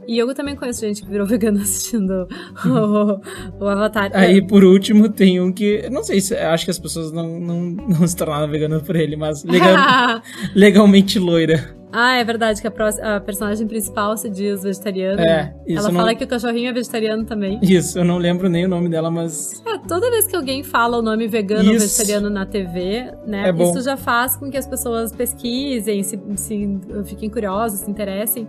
E 0.09 0.17
eu 0.17 0.33
também 0.33 0.55
conheço 0.55 0.81
gente 0.81 1.03
que 1.03 1.07
virou 1.07 1.27
vegana 1.29 1.61
assistindo 1.61 2.27
o, 2.65 3.63
o 3.63 3.67
Avatar. 3.67 4.09
Aí, 4.15 4.41
por 4.41 4.63
último, 4.63 5.07
tem 5.07 5.39
um 5.39 5.51
que. 5.51 5.87
Não 5.91 6.03
sei 6.03 6.19
se. 6.19 6.35
Acho 6.35 6.65
que 6.65 6.71
as 6.71 6.79
pessoas 6.79 7.11
não, 7.11 7.39
não, 7.39 7.61
não 7.61 8.07
se 8.07 8.15
tornaram 8.15 8.49
veganas 8.49 8.81
por 8.81 8.95
ele, 8.95 9.15
mas 9.15 9.43
legal, 9.43 10.19
legalmente 10.55 11.19
loira. 11.19 11.78
Ah, 11.91 12.17
é 12.17 12.23
verdade 12.23 12.61
que 12.61 12.67
a, 12.67 12.71
próxima, 12.71 13.15
a 13.15 13.19
personagem 13.19 13.67
principal 13.67 14.15
se 14.15 14.29
diz 14.29 14.63
vegetariana. 14.63 15.21
É, 15.21 15.55
isso. 15.65 15.79
Ela 15.79 15.91
fala 15.91 16.15
que 16.15 16.23
o 16.23 16.27
cachorrinho 16.27 16.69
é 16.69 16.73
vegetariano 16.73 17.25
também. 17.25 17.59
Isso, 17.63 17.97
eu 17.97 18.05
não 18.05 18.17
lembro 18.17 18.47
nem 18.47 18.65
o 18.65 18.67
nome 18.69 18.89
dela, 18.89 19.09
mas. 19.09 19.61
É, 19.65 19.77
toda 19.87 20.09
vez 20.11 20.27
que 20.27 20.35
alguém 20.35 20.63
fala 20.63 20.97
o 20.97 21.01
nome 21.01 21.27
vegano 21.27 21.63
isso. 21.63 21.73
ou 21.73 21.79
vegetariano 21.79 22.29
na 22.29 22.45
TV, 22.45 23.11
né? 23.25 23.49
É 23.49 23.63
isso 23.63 23.81
já 23.81 23.97
faz 23.97 24.35
com 24.35 24.49
que 24.51 24.57
as 24.57 24.67
pessoas 24.67 25.11
pesquisem, 25.11 26.03
se, 26.03 26.19
se 26.35 26.79
fiquem 27.05 27.29
curiosas, 27.29 27.79
se 27.79 27.89
interessem. 27.89 28.47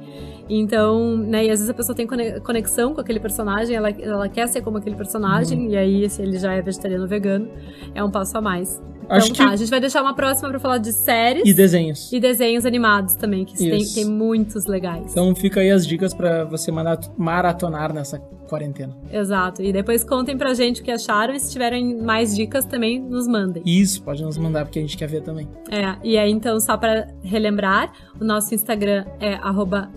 Então, 0.48 1.16
né, 1.16 1.44
e 1.44 1.50
às 1.50 1.60
vezes 1.60 1.70
a 1.70 1.74
pessoa 1.74 1.94
tem 1.94 2.06
conexão 2.42 2.92
com 2.92 3.00
aquele 3.00 3.20
personagem, 3.20 3.76
ela, 3.76 3.90
ela 3.90 4.28
quer 4.28 4.48
ser 4.48 4.62
como 4.62 4.78
aquele 4.78 4.96
personagem, 4.96 5.66
uhum. 5.66 5.70
e 5.70 5.76
aí, 5.76 6.10
se 6.10 6.20
ele 6.20 6.38
já 6.38 6.52
é 6.52 6.60
vegetariano 6.60 7.04
ou 7.04 7.08
vegano, 7.08 7.48
é 7.94 8.02
um 8.02 8.10
passo 8.10 8.36
a 8.36 8.40
mais. 8.40 8.82
Acho 9.10 9.32
então 9.32 9.38
tá, 9.38 9.48
que... 9.48 9.54
a 9.54 9.56
gente 9.56 9.70
vai 9.70 9.80
deixar 9.80 10.02
uma 10.02 10.14
próxima 10.14 10.48
pra 10.48 10.60
falar 10.60 10.78
de 10.78 10.92
séries. 10.92 11.42
E 11.44 11.52
desenhos. 11.52 12.12
E 12.12 12.20
desenhos 12.20 12.64
animados 12.64 13.16
também, 13.16 13.44
que 13.44 13.56
tem, 13.56 13.84
tem, 13.84 14.04
muitos 14.04 14.66
legais. 14.66 15.10
Então 15.10 15.34
fica 15.34 15.58
aí 15.60 15.70
as 15.70 15.84
dicas 15.86 16.14
para 16.14 16.44
você 16.44 16.70
maratonar 17.18 17.92
nessa 17.92 18.18
quarentena. 18.18 18.96
Exato. 19.12 19.60
E 19.62 19.72
depois 19.72 20.04
contem 20.04 20.38
pra 20.38 20.54
gente 20.54 20.80
o 20.80 20.84
que 20.84 20.92
acharam 20.92 21.34
e 21.34 21.40
se 21.40 21.50
tiverem 21.52 21.96
mais 21.96 22.36
dicas 22.36 22.64
também 22.64 23.00
nos 23.00 23.26
mandem. 23.26 23.64
Isso, 23.66 24.00
pode 24.02 24.22
nos 24.22 24.38
mandar 24.38 24.64
porque 24.64 24.78
a 24.78 24.82
gente 24.82 24.96
quer 24.96 25.08
ver 25.08 25.22
também. 25.22 25.48
É, 25.70 25.96
e 26.04 26.16
aí 26.16 26.30
então 26.30 26.60
só 26.60 26.76
para 26.76 27.08
relembrar, 27.22 27.92
o 28.20 28.24
nosso 28.24 28.54
Instagram 28.54 29.04
é 29.20 29.40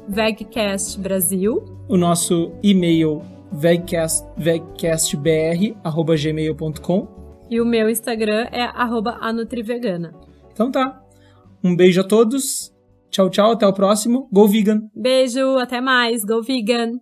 @vegcastbrasil. 0.07 1.63
O 1.87 1.97
nosso 1.97 2.51
e-mail 2.63 3.21
vegcast, 3.51 4.25
vegcastbr@gmail.com 4.37 7.12
e 7.53 7.61
o 7.61 7.65
meu 7.65 7.89
Instagram 7.89 8.47
é 8.51 8.63
@anutrivegana. 9.21 10.13
Então 10.51 10.71
tá. 10.71 11.01
Um 11.63 11.75
beijo 11.75 12.01
a 12.01 12.03
todos. 12.03 12.73
Tchau, 13.09 13.29
tchau. 13.29 13.51
Até 13.51 13.67
o 13.67 13.73
próximo. 13.73 14.27
Go 14.31 14.47
Vegan. 14.47 14.81
Beijo. 14.95 15.57
Até 15.57 15.79
mais. 15.79 16.25
Go 16.25 16.41
Vegan. 16.41 16.93